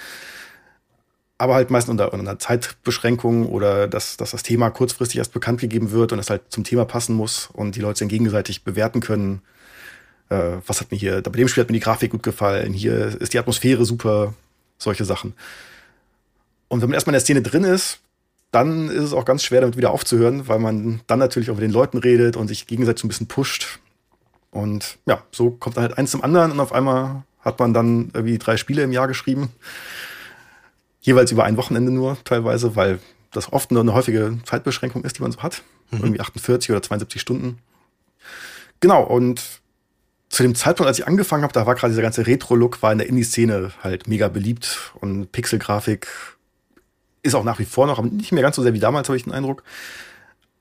aber 1.37 1.55
halt 1.55 1.69
meistens 1.69 1.91
unter, 1.91 2.13
unter 2.13 2.27
einer 2.27 2.39
Zeitbeschränkung 2.39 3.47
oder 3.47 3.87
dass, 3.87 4.17
dass 4.17 4.31
das 4.31 4.43
Thema 4.43 4.69
kurzfristig 4.71 5.19
erst 5.19 5.33
bekannt 5.33 5.61
gegeben 5.61 5.91
wird 5.91 6.11
und 6.11 6.19
es 6.19 6.29
halt 6.29 6.43
zum 6.49 6.63
Thema 6.63 6.85
passen 6.85 7.15
muss 7.15 7.49
und 7.53 7.75
die 7.75 7.81
Leute 7.81 7.99
dann 7.99 8.07
gegenseitig 8.07 8.63
bewerten 8.63 9.01
können. 9.01 9.41
Äh, 10.29 10.57
was 10.65 10.81
hat 10.81 10.91
mir 10.91 10.97
hier, 10.97 11.21
bei 11.21 11.31
dem 11.31 11.47
Spiel 11.47 11.61
hat 11.61 11.69
mir 11.69 11.75
die 11.75 11.83
Grafik 11.83 12.11
gut 12.11 12.23
gefallen, 12.23 12.73
hier 12.73 13.21
ist 13.21 13.33
die 13.33 13.39
Atmosphäre 13.39 13.85
super, 13.85 14.33
solche 14.77 15.05
Sachen. 15.05 15.33
Und 16.69 16.81
wenn 16.81 16.89
man 16.89 16.95
erstmal 16.95 17.11
in 17.11 17.19
der 17.19 17.21
Szene 17.21 17.41
drin 17.43 17.63
ist, 17.63 17.99
dann 18.51 18.89
ist 18.89 19.03
es 19.03 19.13
auch 19.13 19.25
ganz 19.25 19.43
schwer, 19.43 19.61
damit 19.61 19.77
wieder 19.77 19.91
aufzuhören, 19.91 20.47
weil 20.47 20.59
man 20.59 21.01
dann 21.05 21.19
natürlich 21.19 21.51
auch 21.51 21.55
mit 21.55 21.63
den 21.63 21.71
Leuten 21.71 21.97
redet 21.97 22.35
und 22.35 22.47
sich 22.47 22.65
gegenseitig 22.65 23.01
so 23.01 23.05
ein 23.05 23.09
bisschen 23.09 23.27
pusht. 23.27 23.79
Und 24.49 24.97
ja, 25.05 25.21
so 25.31 25.51
kommt 25.51 25.77
dann 25.77 25.83
halt 25.83 25.97
eins 25.97 26.11
zum 26.11 26.23
anderen 26.23 26.51
und 26.51 26.59
auf 26.59 26.73
einmal 26.73 27.23
hat 27.41 27.59
man 27.59 27.73
dann 27.73 28.09
irgendwie 28.13 28.37
drei 28.37 28.57
Spiele 28.57 28.81
im 28.81 28.91
Jahr 28.91 29.07
geschrieben 29.07 29.51
jeweils 31.07 31.31
über 31.31 31.45
ein 31.45 31.57
Wochenende 31.57 31.91
nur 31.91 32.17
teilweise, 32.25 32.75
weil 32.75 32.99
das 33.31 33.51
oft 33.51 33.71
nur 33.71 33.81
eine 33.81 33.93
häufige 33.93 34.37
Zeitbeschränkung 34.43 35.05
ist, 35.05 35.17
die 35.17 35.21
man 35.21 35.31
so 35.31 35.41
hat. 35.41 35.63
Mhm. 35.89 35.99
Irgendwie 35.99 36.19
48 36.19 36.69
oder 36.69 36.83
72 36.83 37.21
Stunden. 37.21 37.59
Genau, 38.81 39.03
und 39.03 39.41
zu 40.29 40.43
dem 40.43 40.53
Zeitpunkt, 40.53 40.87
als 40.87 40.99
ich 40.99 41.07
angefangen 41.07 41.43
habe, 41.43 41.53
da 41.53 41.65
war 41.65 41.75
gerade 41.75 41.93
dieser 41.93 42.01
ganze 42.01 42.27
Retro-Look, 42.27 42.83
war 42.83 42.91
in 42.91 42.97
der 42.97 43.07
Indie-Szene 43.07 43.71
halt 43.81 44.07
mega 44.09 44.27
beliebt 44.27 44.91
und 44.99 45.31
Pixelgrafik 45.31 46.07
ist 47.23 47.35
auch 47.35 47.45
nach 47.45 47.59
wie 47.59 47.65
vor 47.65 47.87
noch, 47.87 47.99
aber 47.99 48.07
nicht 48.09 48.33
mehr 48.33 48.43
ganz 48.43 48.57
so 48.57 48.61
sehr 48.61 48.73
wie 48.73 48.79
damals, 48.79 49.07
habe 49.07 49.17
ich 49.17 49.23
den 49.23 49.33
Eindruck. 49.33 49.63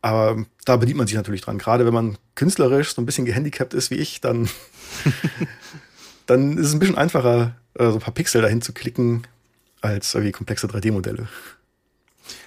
Aber 0.01 0.45
da 0.65 0.77
bedient 0.77 0.99
man 0.99 1.09
sich 1.09 1.17
natürlich 1.17 1.41
dran. 1.41 1.59
Gerade 1.59 1.85
wenn 1.85 1.95
man 1.95 2.19
künstlerisch 2.37 2.95
so 2.95 3.03
ein 3.03 3.07
bisschen 3.07 3.25
gehandicapt 3.25 3.75
ist 3.75 3.91
wie 3.91 3.97
ich, 3.97 4.21
dann, 4.21 4.49
dann 6.27 6.57
ist 6.57 6.69
es 6.69 6.73
ein 6.73 6.79
bisschen 6.79 6.97
einfacher, 6.97 7.57
äh, 7.75 7.87
so 7.87 7.95
ein 7.95 8.01
paar 8.01 8.15
Pixel 8.15 8.43
dahin 8.43 8.63
zu 8.63 8.73
klicken 8.73 9.27
als 9.81 10.15
irgendwie 10.15 10.33
komplexe 10.33 10.67
3D-Modelle. 10.67 11.29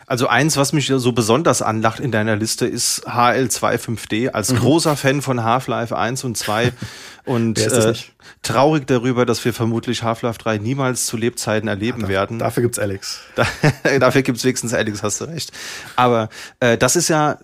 Also 0.09 0.27
eins, 0.27 0.57
was 0.57 0.73
mich 0.73 0.87
so 0.87 1.11
besonders 1.11 1.61
anlacht 1.61 1.99
in 1.99 2.11
deiner 2.11 2.35
Liste, 2.35 2.65
ist 2.65 3.07
HL2 3.07 3.77
5D. 3.77 4.29
Als 4.29 4.51
mhm. 4.51 4.57
großer 4.57 4.97
Fan 4.97 5.21
von 5.21 5.43
Half-Life 5.43 5.95
1 5.95 6.23
und 6.23 6.35
2 6.35 6.73
und 7.25 7.59
äh, 7.59 7.93
traurig 8.41 8.87
darüber, 8.87 9.27
dass 9.27 9.45
wir 9.45 9.53
vermutlich 9.53 10.01
Half-Life 10.01 10.39
3 10.39 10.57
niemals 10.57 11.05
zu 11.05 11.15
Lebzeiten 11.15 11.69
erleben 11.69 12.01
ja, 12.01 12.07
da, 12.07 12.09
werden. 12.09 12.39
Dafür 12.39 12.63
gibt's 12.63 12.79
Alex. 12.79 13.19
dafür 13.99 14.23
gibt's 14.23 14.43
wenigstens 14.43 14.73
Alex, 14.73 15.03
hast 15.03 15.21
du 15.21 15.25
recht. 15.25 15.51
Aber 15.95 16.29
äh, 16.59 16.75
das 16.75 16.95
ist 16.95 17.09
ja 17.09 17.37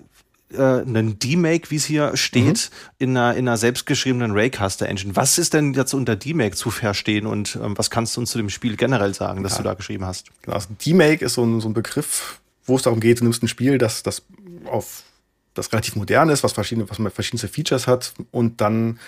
äh, 0.53 0.61
einen 0.61 1.19
D-Make, 1.19 1.71
wie 1.71 1.75
es 1.75 1.85
hier 1.85 2.15
steht, 2.15 2.69
mhm. 2.71 2.95
in, 2.99 3.17
einer, 3.17 3.35
in 3.35 3.47
einer 3.47 3.57
selbstgeschriebenen 3.57 4.31
Raycaster-Engine. 4.31 5.15
Was 5.15 5.37
ist 5.37 5.53
denn 5.53 5.73
jetzt 5.73 5.93
unter 5.93 6.15
D-Make 6.15 6.55
zu 6.55 6.71
verstehen 6.71 7.25
und 7.25 7.57
ähm, 7.61 7.77
was 7.77 7.89
kannst 7.89 8.15
du 8.15 8.21
uns 8.21 8.31
zu 8.31 8.37
dem 8.37 8.49
Spiel 8.49 8.75
generell 8.75 9.13
sagen, 9.13 9.43
das 9.43 9.53
ja. 9.53 9.57
du 9.59 9.63
da 9.63 9.73
geschrieben 9.73 10.05
hast? 10.05 10.29
Genau, 10.43 10.55
also 10.55 10.69
D-Make 10.85 11.25
ist 11.25 11.33
so 11.33 11.43
ein, 11.43 11.61
so 11.61 11.69
ein 11.69 11.73
Begriff, 11.73 12.39
wo 12.65 12.75
es 12.75 12.83
darum 12.83 12.99
geht, 12.99 13.19
du 13.19 13.23
nimmst 13.23 13.43
ein 13.43 13.47
Spiel, 13.47 13.77
das, 13.77 14.03
das 14.03 14.23
auf 14.65 15.03
das 15.53 15.71
relativ 15.71 15.95
modern 15.95 16.29
ist, 16.29 16.43
was 16.43 16.53
verschiedene, 16.53 16.89
was 16.89 16.97
verschiedenste 17.13 17.47
Features 17.47 17.87
hat 17.87 18.13
und 18.31 18.61
dann 18.61 18.99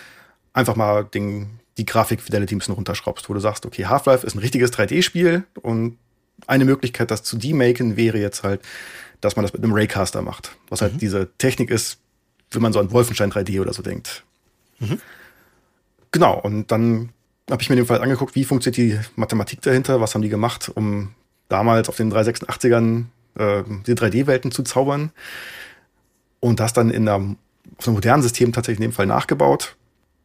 einfach 0.54 0.76
mal 0.76 1.04
den, 1.04 1.60
die 1.78 1.86
Grafik-Fidelity 1.86 2.56
ein 2.56 2.60
bisschen 2.60 2.74
runterschraubst, 2.74 3.30
wo 3.30 3.34
du 3.34 3.40
sagst, 3.40 3.66
okay, 3.66 3.86
Half-Life 3.86 4.26
ist 4.26 4.36
ein 4.36 4.40
richtiges 4.40 4.74
3D-Spiel 4.74 5.44
und 5.62 5.98
eine 6.46 6.66
Möglichkeit, 6.66 7.12
das 7.12 7.24
zu 7.24 7.38
demaken, 7.38 7.98
wäre 7.98 8.18
jetzt 8.18 8.44
halt, 8.44 8.62
dass 9.22 9.36
man 9.36 9.44
das 9.44 9.54
mit 9.54 9.64
einem 9.64 9.74
Raycaster 9.74 10.22
macht. 10.22 10.56
Was 10.70 10.82
halt 10.82 10.94
mhm. 10.94 11.00
diese 11.00 11.30
Technik 11.38 11.70
ist, 11.70 12.00
wenn 12.52 12.62
man 12.62 12.74
so 12.74 12.80
an 12.80 12.92
Wolfenstein 12.92 13.32
3D 13.32 13.62
oder 13.62 13.74
so 13.74 13.82
denkt. 13.82 14.24
Mhm. 14.80 15.00
Genau, 16.12 16.40
und 16.40 16.72
dann 16.72 17.10
habe 17.50 17.62
ich 17.62 17.70
mir 17.70 17.76
den 17.76 17.86
Fall 17.86 18.02
angeguckt, 18.02 18.36
wie 18.36 18.46
funktioniert 18.46 18.78
die 18.78 19.00
Mathematik 19.16 19.62
dahinter, 19.62 20.02
was 20.02 20.14
haben 20.14 20.22
die 20.22 20.30
gemacht, 20.30 20.70
um 20.74 21.14
damals 21.50 21.90
auf 21.90 21.96
den 21.96 22.12
386ern 22.12 23.06
äh, 23.38 23.64
die 23.86 23.94
3D-Welten 23.94 24.52
zu 24.52 24.64
zaubern. 24.64 25.12
Und 26.40 26.60
das 26.60 26.74
dann 26.74 26.90
in 26.90 27.08
einem, 27.08 27.38
auf 27.78 27.88
einem 27.88 27.96
modernen 27.96 28.22
System 28.22 28.54
tatsächlich 28.54 28.80
in 28.80 28.92
dem 28.92 28.96
Fall 28.96 29.08
nachgebaut. 29.08 29.76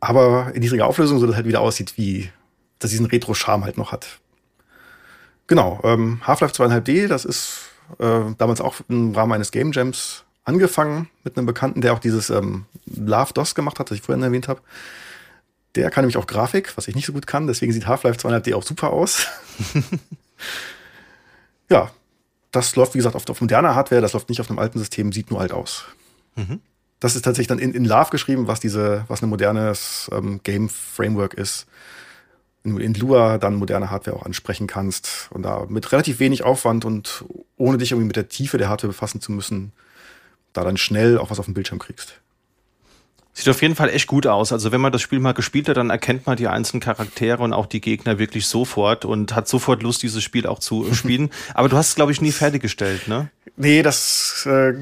Aber 0.00 0.52
in 0.54 0.60
niedriger 0.60 0.86
Auflösung, 0.86 1.18
so 1.18 1.26
dass 1.26 1.32
es 1.32 1.36
halt 1.36 1.46
wieder 1.46 1.60
aussieht, 1.60 1.94
wie 1.96 2.30
dass 2.78 2.90
diesen 2.90 3.06
Retro-Charme 3.06 3.64
halt 3.64 3.78
noch 3.78 3.92
hat. 3.92 4.18
Genau, 5.46 5.80
ähm, 5.84 6.20
Half-Life 6.26 6.54
2,5D, 6.54 7.06
das 7.06 7.24
ist 7.24 7.71
äh, 7.98 8.34
damals 8.38 8.60
auch 8.60 8.76
im 8.88 9.14
Rahmen 9.14 9.32
eines 9.32 9.50
Game 9.50 9.72
Jams 9.72 10.24
angefangen 10.44 11.08
mit 11.24 11.36
einem 11.36 11.46
Bekannten, 11.46 11.80
der 11.80 11.92
auch 11.92 11.98
dieses 11.98 12.30
ähm, 12.30 12.66
Love 12.86 13.32
DOS 13.32 13.54
gemacht 13.54 13.78
hat, 13.78 13.90
das 13.90 13.98
ich 13.98 14.02
vorhin 14.02 14.22
erwähnt 14.22 14.48
habe. 14.48 14.60
Der 15.74 15.90
kann 15.90 16.02
nämlich 16.02 16.16
auch 16.16 16.26
Grafik, 16.26 16.76
was 16.76 16.88
ich 16.88 16.94
nicht 16.94 17.06
so 17.06 17.12
gut 17.12 17.26
kann, 17.26 17.46
deswegen 17.46 17.72
sieht 17.72 17.86
Half-Life 17.86 18.18
200D 18.18 18.54
auch 18.54 18.62
super 18.62 18.90
aus. 18.90 19.26
ja, 21.70 21.90
das 22.50 22.76
läuft, 22.76 22.94
wie 22.94 22.98
gesagt, 22.98 23.16
auf, 23.16 23.28
auf 23.28 23.40
moderner 23.40 23.74
Hardware, 23.74 24.02
das 24.02 24.12
läuft 24.12 24.28
nicht 24.28 24.40
auf 24.40 24.50
einem 24.50 24.58
alten 24.58 24.78
System, 24.78 25.12
sieht 25.12 25.30
nur 25.30 25.40
alt 25.40 25.52
aus. 25.52 25.86
Mhm. 26.34 26.60
Das 27.00 27.16
ist 27.16 27.22
tatsächlich 27.22 27.48
dann 27.48 27.58
in, 27.58 27.72
in 27.72 27.84
Love 27.84 28.10
geschrieben, 28.10 28.46
was 28.46 28.60
diese, 28.60 29.04
was 29.08 29.22
ein 29.22 29.28
modernes 29.28 30.10
ähm, 30.12 30.40
Game-Framework 30.42 31.34
ist 31.34 31.66
in 32.64 32.94
Lua 32.94 33.38
dann 33.38 33.56
moderne 33.56 33.90
Hardware 33.90 34.16
auch 34.16 34.24
ansprechen 34.24 34.66
kannst 34.66 35.28
und 35.30 35.42
da 35.42 35.66
mit 35.68 35.90
relativ 35.92 36.20
wenig 36.20 36.44
Aufwand 36.44 36.84
und 36.84 37.24
ohne 37.56 37.78
dich 37.78 37.92
irgendwie 37.92 38.06
mit 38.06 38.16
der 38.16 38.28
Tiefe 38.28 38.58
der 38.58 38.68
Hardware 38.68 38.92
befassen 38.92 39.20
zu 39.20 39.32
müssen, 39.32 39.72
da 40.52 40.62
dann 40.62 40.76
schnell 40.76 41.18
auch 41.18 41.30
was 41.30 41.38
auf 41.38 41.46
dem 41.46 41.54
Bildschirm 41.54 41.78
kriegst. 41.78 42.20
Sieht 43.34 43.48
auf 43.48 43.62
jeden 43.62 43.74
Fall 43.74 43.88
echt 43.88 44.06
gut 44.06 44.26
aus. 44.26 44.52
Also 44.52 44.72
wenn 44.72 44.80
man 44.80 44.92
das 44.92 45.00
Spiel 45.00 45.18
mal 45.18 45.32
gespielt 45.32 45.68
hat, 45.68 45.78
dann 45.78 45.88
erkennt 45.88 46.26
man 46.26 46.36
die 46.36 46.48
einzelnen 46.48 46.82
Charaktere 46.82 47.42
und 47.42 47.54
auch 47.54 47.64
die 47.64 47.80
Gegner 47.80 48.18
wirklich 48.18 48.46
sofort 48.46 49.06
und 49.06 49.34
hat 49.34 49.48
sofort 49.48 49.82
Lust, 49.82 50.02
dieses 50.02 50.22
Spiel 50.22 50.46
auch 50.46 50.58
zu 50.58 50.92
spielen. 50.94 51.30
Aber 51.54 51.68
du 51.68 51.76
hast 51.76 51.88
es, 51.88 51.94
glaube 51.94 52.12
ich, 52.12 52.20
nie 52.20 52.32
fertiggestellt, 52.32 53.08
ne? 53.08 53.30
Nee, 53.56 53.82
das 53.82 54.46
äh, 54.46 54.74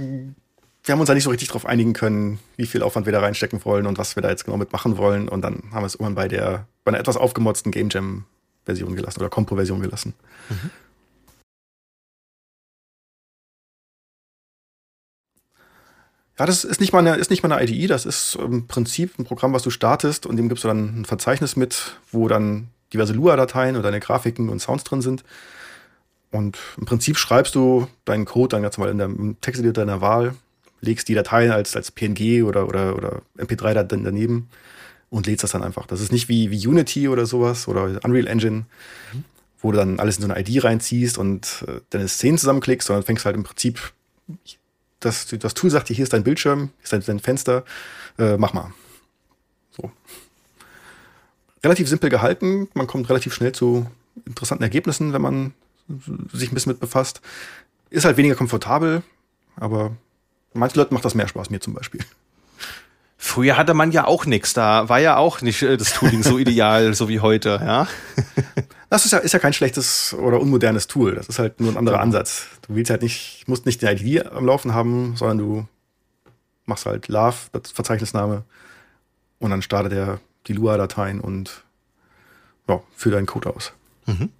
wir 0.85 0.93
haben 0.93 1.01
uns 1.01 1.09
da 1.09 1.15
nicht 1.15 1.25
so 1.25 1.31
richtig 1.31 1.49
drauf 1.49 1.67
einigen 1.67 1.93
können, 1.93 2.39
wie 2.57 2.67
viel 2.67 2.83
Aufwand 2.83 3.07
wir 3.07 3.13
da 3.13 3.21
reinstecken 3.21 3.65
wollen 3.65 3.87
und 3.87 3.99
was 3.99 4.17
wir 4.17 4.23
da 4.23 4.31
jetzt 4.31 4.45
genau 4.45 4.57
mitmachen 4.57 4.97
wollen. 4.97 5.29
Und 5.29 5.43
dann 5.43 5.63
haben 5.73 5.83
wir 5.83 5.87
es 5.87 5.95
irgendwann 5.95 6.15
bei 6.15 6.27
der, 6.27 6.67
bei 6.85 6.91
einer 6.91 7.01
etwas 7.01 7.17
aufgemotzten 7.17 7.73
Game 7.73 7.89
Jam 7.91 8.25
Version 8.65 8.95
gelassen 8.95 9.21
oder 9.21 9.31
Compo-Version 9.31 9.81
gelassen. 9.81 10.15
Mhm. 10.49 10.71
Ja, 16.39 16.47
das 16.47 16.65
ist 16.65 16.81
nicht, 16.81 16.93
mal 16.95 17.01
eine, 17.01 17.17
ist 17.17 17.31
nicht 17.31 17.43
mal 17.43 17.53
eine 17.53 17.71
IDE, 17.71 17.87
das 17.87 18.07
ist 18.07 18.37
im 18.37 18.67
Prinzip 18.67 19.19
ein 19.19 19.25
Programm, 19.25 19.53
was 19.53 19.63
du 19.63 19.69
startest 19.69 20.25
und 20.25 20.37
dem 20.37 20.49
gibst 20.49 20.65
du 20.65 20.69
dann 20.69 21.01
ein 21.01 21.05
Verzeichnis 21.05 21.55
mit, 21.55 21.97
wo 22.13 22.29
dann 22.29 22.69
diverse 22.95 23.13
Lua-Dateien 23.13 23.77
und 23.77 23.83
deine 23.83 24.01
Grafiken 24.01 24.49
und 24.49 24.61
Sounds 24.61 24.85
drin 24.85 25.03
sind. 25.03 25.23
Und 26.31 26.57
im 26.79 26.87
Prinzip 26.87 27.19
schreibst 27.19 27.55
du 27.55 27.89
deinen 28.07 28.25
Code 28.25 28.49
dann 28.49 28.63
ganz 28.63 28.79
mal 28.79 28.89
in 28.89 28.99
der 28.99 29.11
Texteditor 29.43 29.85
deiner 29.85 30.01
Wahl 30.01 30.35
legst 30.81 31.09
die 31.09 31.15
Dateien 31.15 31.53
als, 31.53 31.77
als 31.77 31.91
PNG 31.91 32.43
oder, 32.43 32.67
oder, 32.67 32.97
oder 32.97 33.23
MP3 33.39 33.75
da, 33.75 33.83
daneben 33.83 34.49
und 35.11 35.27
lädst 35.27 35.45
das 35.45 35.53
dann 35.53 35.63
einfach. 35.63 35.87
Das 35.87 36.01
ist 36.01 36.13
nicht 36.13 36.29
wie, 36.29 36.51
wie 36.51 36.67
Unity 36.67 37.09
oder 37.09 37.27
sowas 37.27 37.69
oder 37.69 38.01
Unreal 38.05 38.27
Engine, 38.27 38.65
wo 39.61 39.73
du 39.73 39.79
dann 39.79 40.01
alles 40.01 40.17
in 40.17 40.23
so 40.23 40.29
eine 40.29 40.41
ID 40.41 40.65
reinziehst 40.65 41.19
und 41.19 41.65
äh, 41.67 41.81
deine 41.91 42.09
Szenen 42.09 42.39
zusammenklickst, 42.39 42.87
sondern 42.87 43.05
fängst 43.05 43.25
halt 43.25 43.37
im 43.37 43.43
Prinzip, 43.43 43.93
das, 45.01 45.27
das 45.27 45.55
Tool 45.55 45.71
sagt 45.71 45.89
dir, 45.89 45.95
hier 45.95 46.05
ist 46.05 46.13
dein 46.13 46.25
Bildschirm, 46.25 46.71
hier 46.79 46.85
ist 46.85 46.93
dein, 46.93 47.03
dein 47.05 47.21
Fenster, 47.21 47.65
äh, 48.19 48.37
mach 48.37 48.53
mal. 48.53 48.73
So. 49.71 49.91
Relativ 51.63 51.89
simpel 51.89 52.09
gehalten, 52.09 52.69
man 52.75 52.87
kommt 52.87 53.09
relativ 53.09 53.35
schnell 53.35 53.53
zu 53.53 53.87
interessanten 54.25 54.65
Ergebnissen, 54.65 55.13
wenn 55.13 55.23
man 55.23 55.55
sich 56.33 56.51
ein 56.51 56.55
bisschen 56.55 56.73
mit 56.73 56.81
befasst. 56.81 57.21
Ist 57.91 58.05
halt 58.05 58.17
weniger 58.17 58.37
komfortabel, 58.37 59.03
aber 59.57 59.97
Manchen 60.53 60.79
Leuten 60.79 60.95
macht 60.95 61.05
das 61.05 61.15
mehr 61.15 61.29
Spaß, 61.29 61.51
mir 61.51 61.61
zum 61.61 61.75
Beispiel. 61.75 62.01
Früher 63.23 63.59
hatte 63.59 63.75
man 63.75 63.93
ja 63.93 64.07
auch 64.07 64.25
nichts, 64.25 64.55
da 64.55 64.89
war 64.89 64.99
ja 64.99 65.19
auch 65.19 65.43
nicht 65.43 65.61
äh, 65.61 65.77
das 65.77 65.93
Tooling 65.93 66.23
so 66.23 66.39
ideal, 66.45 66.95
so 66.95 67.09
wie 67.11 67.21
heute, 67.21 67.61
ja. 67.63 67.87
Das 68.89 69.05
ist 69.05 69.13
ja, 69.13 69.19
ist 69.19 69.33
ja 69.33 69.39
kein 69.39 69.53
schlechtes 69.53 70.15
oder 70.15 70.41
unmodernes 70.41 70.89
Tool. 70.89 71.15
Das 71.15 71.29
ist 71.29 71.39
halt 71.39 71.61
nur 71.61 71.71
ein 71.71 71.77
anderer 71.77 72.01
Ansatz. 72.01 72.49
Du 72.67 72.75
willst 72.75 72.91
halt 72.91 73.03
nicht, 73.03 73.45
musst 73.47 73.65
nicht 73.65 73.85
eine 73.85 74.01
ID 74.01 74.27
am 74.27 74.47
Laufen 74.47 74.75
haben, 74.75 75.15
sondern 75.15 75.39
du 75.39 75.69
machst 76.65 76.87
halt 76.87 77.07
Love, 77.07 77.37
das 77.53 77.71
Verzeichnisname, 77.71 78.43
und 79.39 79.51
dann 79.51 79.63
startet 79.63 79.93
er 79.93 80.19
die 80.49 80.55
Lua-Dateien 80.55 81.21
und 81.21 81.63
ja, 82.69 82.81
führt 82.97 83.15
deinen 83.15 83.27
Code 83.27 83.55
aus. 83.55 83.73
Mhm. 84.07 84.31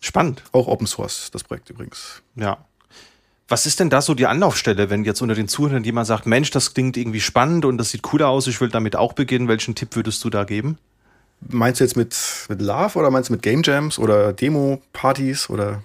Spannend. 0.00 0.44
Auch 0.52 0.68
Open 0.68 0.86
Source, 0.86 1.30
das 1.32 1.42
Projekt 1.42 1.70
übrigens. 1.70 2.22
Ja. 2.36 2.58
Was 3.48 3.64
ist 3.64 3.80
denn 3.80 3.88
da 3.88 4.02
so 4.02 4.14
die 4.14 4.26
Anlaufstelle, 4.26 4.90
wenn 4.90 5.04
jetzt 5.04 5.22
unter 5.22 5.34
den 5.34 5.48
Zuhörern 5.48 5.82
jemand 5.82 6.06
sagt, 6.06 6.26
Mensch, 6.26 6.50
das 6.50 6.74
klingt 6.74 6.98
irgendwie 6.98 7.20
spannend 7.20 7.64
und 7.64 7.78
das 7.78 7.90
sieht 7.90 8.02
cool 8.12 8.22
aus, 8.22 8.46
ich 8.46 8.60
will 8.60 8.68
damit 8.68 8.94
auch 8.94 9.14
beginnen. 9.14 9.48
Welchen 9.48 9.74
Tipp 9.74 9.96
würdest 9.96 10.22
du 10.22 10.30
da 10.30 10.44
geben? 10.44 10.76
Meinst 11.48 11.80
du 11.80 11.84
jetzt 11.84 11.96
mit, 11.96 12.14
mit 12.50 12.60
Love 12.60 12.98
oder 12.98 13.10
meinst 13.10 13.30
du 13.30 13.32
mit 13.32 13.42
Game 13.42 13.62
Jams 13.64 13.98
oder 13.98 14.34
Demo-Partys 14.34 15.48
oder 15.48 15.82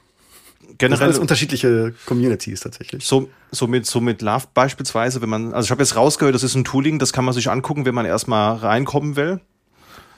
generell 0.78 1.06
alles 1.06 1.20
unterschiedliche 1.20 1.94
Communities 2.06 2.62
tatsächlich. 2.62 3.06
So, 3.06 3.30
so, 3.52 3.68
mit, 3.68 3.86
so 3.86 4.02
mit 4.02 4.22
Love 4.22 4.48
beispielsweise, 4.54 5.22
wenn 5.22 5.30
man, 5.30 5.54
also 5.54 5.68
ich 5.68 5.72
habe 5.72 5.82
jetzt 5.82 5.96
rausgehört, 5.96 6.36
das 6.36 6.44
ist 6.44 6.56
ein 6.56 6.66
Tooling, 6.66 7.00
das 7.00 7.14
kann 7.14 7.24
man 7.24 7.34
sich 7.34 7.50
angucken, 7.50 7.86
wenn 7.86 7.96
man 7.96 8.06
erstmal 8.06 8.58
reinkommen 8.58 9.16
will. 9.16 9.40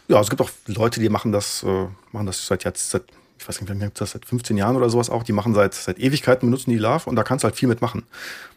Ja, 0.07 0.19
es 0.19 0.29
gibt 0.29 0.41
auch 0.41 0.49
Leute, 0.67 0.99
die 0.99 1.09
machen 1.09 1.31
das, 1.31 1.63
äh, 1.63 1.85
machen 2.11 2.25
das 2.25 2.45
seit 2.47 2.63
jetzt, 2.63 2.91
seit 2.91 3.03
ich 3.37 3.47
weiß 3.47 3.59
nicht, 3.59 3.69
wie 3.69 3.73
lange 3.73 3.85
gibt 3.85 4.01
das 4.01 4.11
seit 4.11 4.25
15 4.25 4.57
Jahren 4.57 4.75
oder 4.75 4.89
sowas 4.89 5.09
auch, 5.09 5.23
die 5.23 5.33
machen 5.33 5.53
seit, 5.53 5.73
seit 5.73 5.99
Ewigkeiten, 5.99 6.47
benutzen 6.47 6.69
die 6.69 6.77
Love 6.77 7.09
und 7.09 7.15
da 7.15 7.23
kannst 7.23 7.43
du 7.43 7.47
halt 7.47 7.55
viel 7.55 7.67
mitmachen. 7.67 8.03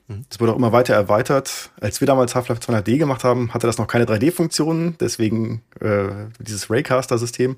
Mhm. 0.09 0.25
Das 0.29 0.41
wurde 0.41 0.53
auch 0.53 0.57
immer 0.57 0.73
weiter 0.73 0.95
erweitert. 0.95 1.71
Als 1.81 2.01
wir 2.01 2.07
damals 2.07 2.35
Half-Life 2.35 2.61
200D 2.61 2.99
gemacht 2.99 3.25
haben, 3.25 3.53
hatte 3.55 3.67
das 3.67 3.79
noch 3.79 3.87
keine 3.87 4.05
3D-Funktionen, 4.05 4.97
deswegen 4.99 5.63
äh, 5.81 6.09
dieses 6.41 6.71
Raycaster-System. 6.71 7.57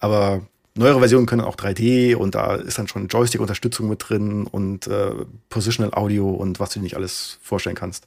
Aber 0.00 0.42
neuere 0.74 0.98
Versionen 0.98 1.26
können 1.26 1.42
auch 1.42 1.56
3D 1.56 2.16
und 2.16 2.34
da 2.34 2.56
ist 2.56 2.78
dann 2.78 2.88
schon 2.88 3.08
Joystick-Unterstützung 3.08 3.88
mit 3.88 4.08
drin 4.08 4.46
und 4.46 4.86
äh, 4.86 5.12
Positional 5.48 5.94
Audio 5.94 6.30
und 6.30 6.60
was 6.60 6.70
du 6.70 6.78
dir 6.78 6.84
nicht 6.84 6.96
alles 6.96 7.38
vorstellen 7.42 7.76
kannst. 7.76 8.06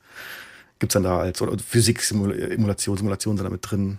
Gibt's 0.79 0.93
dann 0.93 1.03
da 1.03 1.19
als 1.19 1.43
Physik-Simulation, 1.67 2.97
Simulation 2.97 3.37
sind 3.37 3.45
da 3.45 3.49
mit 3.49 3.69
drin. 3.69 3.97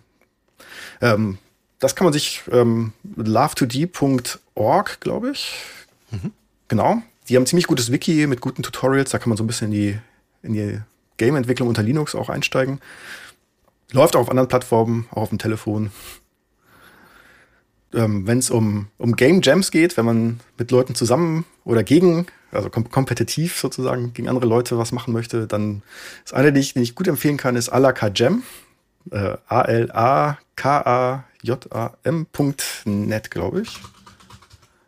Ähm, 1.01 1.39
das 1.79 1.95
kann 1.95 2.05
man 2.05 2.13
sich 2.13 2.43
ähm, 2.51 2.93
love2d.org, 3.17 5.01
glaube 5.01 5.31
ich. 5.31 5.55
Mhm. 6.11 6.33
Genau. 6.69 7.03
Die 7.29 7.37
haben 7.37 7.47
ziemlich 7.47 7.67
gutes 7.67 7.93
Wiki 7.93 8.27
mit 8.27 8.41
guten 8.41 8.63
Tutorials. 8.63 9.11
Da 9.11 9.19
kann 9.19 9.29
man 9.29 9.37
so 9.37 9.45
ein 9.45 9.47
bisschen 9.47 9.73
in 9.73 9.73
die, 9.73 9.99
in 10.43 10.53
die 10.55 10.81
Game-Entwicklung 11.19 11.69
unter 11.69 11.83
Linux 11.83 12.15
auch 12.15 12.29
einsteigen. 12.29 12.81
Läuft 13.93 14.17
auch 14.17 14.21
auf 14.23 14.31
anderen 14.31 14.49
Plattformen, 14.49 15.07
auch 15.11 15.23
auf 15.23 15.29
dem 15.29 15.39
Telefon. 15.39 15.91
Ähm, 17.95 18.27
wenn 18.27 18.39
es 18.39 18.51
um, 18.51 18.89
um 18.99 19.17
Game 19.17 19.41
Jams 19.43 19.71
geht, 19.71 19.97
wenn 19.97 20.05
man 20.05 20.41
mit 20.59 20.71
Leuten 20.71 20.95
zusammen 20.95 21.47
oder 21.65 21.83
gegen, 21.83 22.27
also 22.51 22.69
kom 22.69 22.91
kompetitiv 22.91 23.59
sozusagen, 23.59 24.13
gegen 24.13 24.29
andere 24.29 24.47
Leute 24.47 24.77
was 24.77 24.93
machen 24.93 25.13
möchte, 25.15 25.47
dann 25.47 25.83
ist 26.25 26.35
einer, 26.35 26.51
den 26.51 26.61
ich, 26.61 26.75
den 26.75 26.83
ich 26.83 26.95
gut 26.95 27.09
empfehlen 27.09 27.39
kann, 27.39 27.57
ist 27.57 27.69
Alaka 27.71 28.11
Jam. 28.15 28.43
Äh, 29.11 29.39
A-L-A-K-A 29.47 31.25
jam.net, 31.43 33.31
glaube 33.31 33.63
ich. 33.63 33.79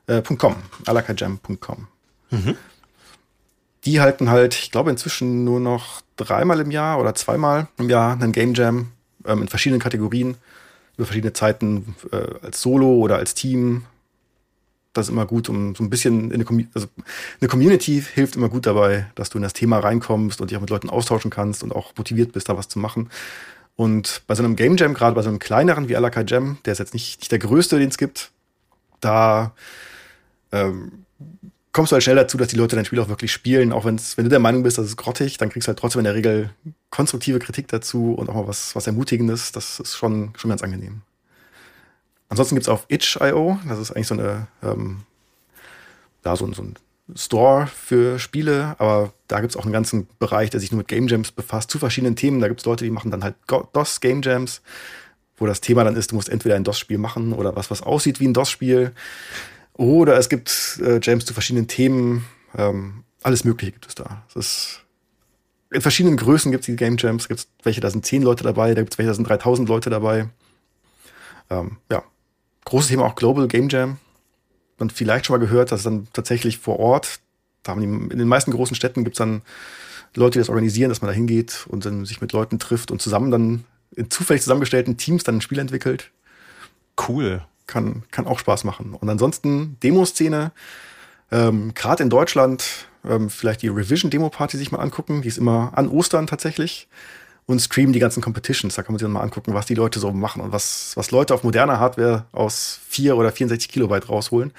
Äh, 0.06 0.22
.com, 0.22 0.56
alakajam.com. 0.86 1.86
Mhm. 2.30 2.56
Die 3.84 4.00
halten 4.00 4.28
halt, 4.30 4.54
ich 4.54 4.70
glaube, 4.70 4.90
inzwischen 4.90 5.44
nur 5.44 5.60
noch 5.60 6.02
dreimal 6.16 6.60
im 6.60 6.70
Jahr 6.70 6.98
oder 6.98 7.14
zweimal 7.14 7.68
im 7.78 7.88
Jahr 7.88 8.12
einen 8.12 8.32
Game 8.32 8.54
Jam 8.54 8.92
ähm, 9.24 9.42
in 9.42 9.48
verschiedenen 9.48 9.80
Kategorien, 9.80 10.36
über 10.96 11.06
verschiedene 11.06 11.32
Zeiten, 11.32 11.94
äh, 12.12 12.16
als 12.42 12.60
Solo 12.60 12.94
oder 12.96 13.16
als 13.16 13.34
Team. 13.34 13.84
Das 14.92 15.06
ist 15.06 15.12
immer 15.12 15.24
gut, 15.26 15.48
um 15.48 15.74
so 15.76 15.84
ein 15.84 15.90
bisschen 15.90 16.32
in 16.32 16.44
eine, 16.44 16.68
also 16.74 16.88
eine 17.40 17.48
Community 17.48 18.02
hilft 18.02 18.36
immer 18.36 18.48
gut 18.48 18.66
dabei, 18.66 19.06
dass 19.14 19.30
du 19.30 19.38
in 19.38 19.42
das 19.42 19.52
Thema 19.52 19.78
reinkommst 19.78 20.40
und 20.40 20.50
dich 20.50 20.56
auch 20.56 20.60
mit 20.60 20.70
Leuten 20.70 20.90
austauschen 20.90 21.30
kannst 21.30 21.62
und 21.62 21.72
auch 21.72 21.92
motiviert 21.96 22.32
bist, 22.32 22.48
da 22.48 22.56
was 22.56 22.68
zu 22.68 22.80
machen. 22.80 23.08
Und 23.80 24.24
bei 24.26 24.34
so 24.34 24.42
einem 24.42 24.56
Game 24.56 24.76
Jam, 24.76 24.92
gerade 24.92 25.14
bei 25.14 25.22
so 25.22 25.30
einem 25.30 25.38
kleineren 25.38 25.88
wie 25.88 25.96
Alaka 25.96 26.20
Jam, 26.20 26.58
der 26.66 26.72
ist 26.74 26.80
jetzt 26.80 26.92
nicht, 26.92 27.20
nicht 27.20 27.32
der 27.32 27.38
größte, 27.38 27.78
den 27.78 27.88
es 27.88 27.96
gibt, 27.96 28.30
da 29.00 29.54
ähm, 30.52 31.06
kommst 31.72 31.90
du 31.90 31.94
halt 31.94 32.02
schnell 32.02 32.16
dazu, 32.16 32.36
dass 32.36 32.48
die 32.48 32.56
Leute 32.56 32.76
dein 32.76 32.84
Spiel 32.84 33.00
auch 33.00 33.08
wirklich 33.08 33.32
spielen. 33.32 33.72
Auch 33.72 33.86
wenn's, 33.86 34.18
wenn 34.18 34.24
du 34.24 34.28
der 34.28 34.38
Meinung 34.38 34.64
bist, 34.64 34.76
das 34.76 34.84
ist 34.84 34.98
grottig, 34.98 35.38
dann 35.38 35.48
kriegst 35.48 35.66
du 35.66 35.70
halt 35.70 35.78
trotzdem 35.78 36.00
in 36.00 36.04
der 36.04 36.14
Regel 36.14 36.50
konstruktive 36.90 37.38
Kritik 37.38 37.68
dazu 37.68 38.12
und 38.12 38.28
auch 38.28 38.34
mal 38.34 38.46
was, 38.46 38.76
was 38.76 38.86
Ermutigendes. 38.86 39.50
Das 39.52 39.80
ist 39.80 39.96
schon, 39.96 40.34
schon 40.36 40.50
ganz 40.50 40.62
angenehm. 40.62 41.00
Ansonsten 42.28 42.56
gibt's 42.56 42.68
auf 42.68 42.84
itch.io, 42.88 43.60
das 43.66 43.78
ist 43.78 43.92
eigentlich 43.92 44.08
so 44.08 44.14
eine, 44.14 44.46
ähm, 44.62 45.04
da 46.20 46.36
so, 46.36 46.52
so 46.52 46.60
ein 46.60 46.74
Store 47.16 47.66
für 47.66 48.18
Spiele, 48.18 48.74
aber 48.78 49.12
da 49.28 49.40
gibt 49.40 49.52
es 49.52 49.56
auch 49.56 49.64
einen 49.64 49.72
ganzen 49.72 50.08
Bereich, 50.18 50.50
der 50.50 50.60
sich 50.60 50.70
nur 50.70 50.78
mit 50.78 50.88
Game 50.88 51.08
Jams 51.08 51.32
befasst, 51.32 51.70
zu 51.70 51.78
verschiedenen 51.78 52.16
Themen. 52.16 52.40
Da 52.40 52.48
gibt 52.48 52.60
es 52.60 52.66
Leute, 52.66 52.84
die 52.84 52.90
machen 52.90 53.10
dann 53.10 53.24
halt 53.24 53.34
DOS 53.46 54.00
Game 54.00 54.22
Jams, 54.22 54.62
wo 55.36 55.46
das 55.46 55.60
Thema 55.60 55.84
dann 55.84 55.96
ist, 55.96 56.10
du 56.10 56.16
musst 56.16 56.28
entweder 56.28 56.56
ein 56.56 56.64
DOS-Spiel 56.64 56.98
machen 56.98 57.32
oder 57.32 57.56
was, 57.56 57.70
was 57.70 57.82
aussieht 57.82 58.20
wie 58.20 58.28
ein 58.28 58.34
DOS-Spiel. 58.34 58.92
Oder 59.74 60.18
es 60.18 60.28
gibt 60.28 60.78
äh, 60.82 61.00
Jams 61.02 61.24
zu 61.24 61.32
verschiedenen 61.32 61.68
Themen. 61.68 62.26
Ähm, 62.56 63.04
alles 63.22 63.44
Mögliche 63.44 63.72
gibt 63.72 63.86
es 63.86 63.94
da. 63.94 64.24
Es 64.28 64.36
ist 64.36 64.84
in 65.72 65.80
verschiedenen 65.80 66.16
Größen 66.16 66.50
gibt 66.50 66.62
es 66.62 66.66
die 66.66 66.76
Game 66.76 66.96
Jams. 66.98 67.28
Gibt 67.28 67.46
welche, 67.62 67.80
da 67.80 67.90
sind 67.90 68.04
zehn 68.04 68.22
Leute 68.22 68.44
dabei, 68.44 68.74
da 68.74 68.82
gibt 68.82 68.92
es 68.92 68.98
welche, 68.98 69.10
da 69.10 69.14
sind 69.14 69.28
3000 69.28 69.68
Leute 69.68 69.88
dabei. 69.88 70.28
Ähm, 71.48 71.78
ja, 71.90 72.02
großes 72.64 72.88
Thema 72.88 73.06
auch 73.06 73.14
Global 73.14 73.46
Game 73.48 73.68
Jam 73.68 73.98
man 74.80 74.90
vielleicht 74.90 75.26
schon 75.26 75.34
mal 75.38 75.44
gehört, 75.44 75.72
dass 75.72 75.82
dann 75.82 76.08
tatsächlich 76.12 76.58
vor 76.58 76.78
Ort, 76.78 77.20
da 77.62 77.72
haben 77.72 77.80
die, 77.80 78.12
in 78.12 78.18
den 78.18 78.28
meisten 78.28 78.50
großen 78.50 78.74
Städten 78.74 79.04
gibt 79.04 79.16
es 79.16 79.18
dann 79.18 79.42
Leute, 80.14 80.32
die 80.32 80.38
das 80.40 80.48
organisieren, 80.48 80.88
dass 80.88 81.02
man 81.02 81.08
da 81.08 81.14
hingeht 81.14 81.66
und 81.68 81.84
dann 81.84 82.04
sich 82.04 82.20
mit 82.20 82.32
Leuten 82.32 82.58
trifft 82.58 82.90
und 82.90 83.00
zusammen 83.00 83.30
dann 83.30 83.64
in 83.94 84.10
zufällig 84.10 84.42
zusammengestellten 84.42 84.96
Teams 84.96 85.24
dann 85.24 85.36
ein 85.36 85.40
Spiel 85.40 85.58
entwickelt. 85.58 86.10
Cool. 87.08 87.42
Kann, 87.66 88.02
kann 88.10 88.26
auch 88.26 88.40
Spaß 88.40 88.64
machen. 88.64 88.94
Und 88.94 89.08
ansonsten 89.08 89.76
Demoszene, 89.82 90.50
ähm, 91.30 91.72
gerade 91.74 92.02
in 92.02 92.10
Deutschland, 92.10 92.88
ähm, 93.08 93.30
vielleicht 93.30 93.62
die 93.62 93.68
Revision-Demo-Party 93.68 94.56
sich 94.56 94.72
mal 94.72 94.80
angucken. 94.80 95.22
Die 95.22 95.28
ist 95.28 95.38
immer 95.38 95.72
an 95.76 95.88
Ostern 95.88 96.26
tatsächlich 96.26 96.88
und 97.50 97.60
streamen 97.60 97.92
die 97.92 97.98
ganzen 97.98 98.22
Competitions. 98.22 98.74
Da 98.74 98.82
kann 98.82 98.92
man 98.92 98.98
sich 98.98 99.04
dann 99.04 99.12
mal 99.12 99.22
angucken, 99.22 99.54
was 99.54 99.66
die 99.66 99.74
Leute 99.74 99.98
so 99.98 100.12
machen 100.12 100.40
und 100.42 100.52
was, 100.52 100.96
was 100.96 101.10
Leute 101.10 101.34
auf 101.34 101.44
moderner 101.44 101.78
Hardware 101.78 102.26
aus 102.32 102.80
4 102.88 103.16
oder 103.16 103.32
64 103.32 103.68
Kilobyte 103.68 104.08
rausholen. 104.08 104.52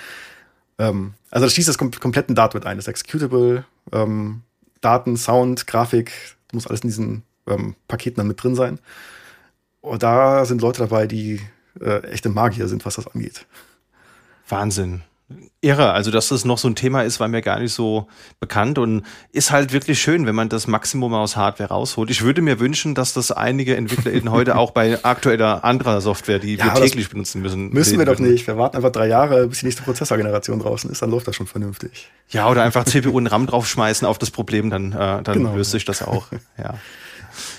Ähm, 0.77 1.13
also 1.29 1.45
das 1.45 1.53
schließt 1.53 1.69
das 1.69 1.77
kom 1.77 1.91
kompletten 1.91 2.35
Dart 2.35 2.53
mit 2.53 2.65
ein. 2.65 2.77
Das 2.77 2.87
Executable, 2.87 3.65
ähm, 3.91 4.41
Daten, 4.81 5.17
Sound, 5.17 5.67
Grafik, 5.67 6.11
muss 6.53 6.67
alles 6.67 6.81
in 6.81 6.89
diesen 6.89 7.23
ähm, 7.47 7.75
Paketen 7.87 8.17
dann 8.17 8.27
mit 8.27 8.41
drin 8.41 8.55
sein. 8.55 8.79
Und 9.81 10.03
da 10.03 10.45
sind 10.45 10.61
Leute 10.61 10.79
dabei, 10.79 11.07
die 11.07 11.41
äh, 11.79 12.03
echte 12.03 12.29
Magier 12.29 12.67
sind, 12.67 12.85
was 12.85 12.95
das 12.95 13.07
angeht. 13.07 13.45
Wahnsinn 14.47 15.01
irre. 15.61 15.91
Also, 15.91 16.11
dass 16.11 16.29
das 16.29 16.45
noch 16.45 16.57
so 16.57 16.67
ein 16.67 16.75
Thema 16.75 17.03
ist, 17.03 17.19
war 17.19 17.27
mir 17.27 17.41
gar 17.41 17.59
nicht 17.59 17.73
so 17.73 18.07
bekannt 18.39 18.77
und 18.77 19.03
ist 19.31 19.51
halt 19.51 19.73
wirklich 19.73 20.01
schön, 20.01 20.25
wenn 20.25 20.35
man 20.35 20.49
das 20.49 20.67
Maximum 20.67 21.13
aus 21.13 21.35
Hardware 21.35 21.69
rausholt. 21.69 22.09
Ich 22.09 22.21
würde 22.23 22.41
mir 22.41 22.59
wünschen, 22.59 22.95
dass 22.95 23.13
das 23.13 23.31
einige 23.31 23.75
EntwicklerInnen 23.75 24.31
heute 24.31 24.57
auch 24.57 24.71
bei 24.71 25.03
aktueller 25.03 25.63
anderer 25.63 26.01
Software, 26.01 26.39
die 26.39 26.55
ja, 26.55 26.65
wir 26.65 26.73
täglich 26.73 27.09
benutzen 27.09 27.41
müssen. 27.41 27.69
Müssen 27.69 27.99
wir 27.99 28.05
doch 28.05 28.19
nicht. 28.19 28.47
Wir 28.47 28.57
warten 28.57 28.75
einfach 28.75 28.91
drei 28.91 29.07
Jahre, 29.07 29.47
bis 29.47 29.59
die 29.59 29.65
nächste 29.65 29.83
Prozessorgeneration 29.83 30.59
draußen 30.59 30.89
ist, 30.89 31.01
dann 31.01 31.11
läuft 31.11 31.27
das 31.27 31.35
schon 31.35 31.47
vernünftig. 31.47 32.09
Ja, 32.29 32.49
oder 32.49 32.63
einfach 32.63 32.85
CPU 32.85 33.11
und 33.11 33.27
RAM 33.27 33.47
draufschmeißen 33.47 34.07
auf 34.07 34.17
das 34.17 34.31
Problem, 34.31 34.69
dann, 34.69 34.91
äh, 34.93 34.95
dann 34.95 35.23
genau. 35.23 35.55
löst 35.55 35.71
sich 35.71 35.85
das 35.85 36.01
auch. 36.01 36.27
Ja. 36.57 36.75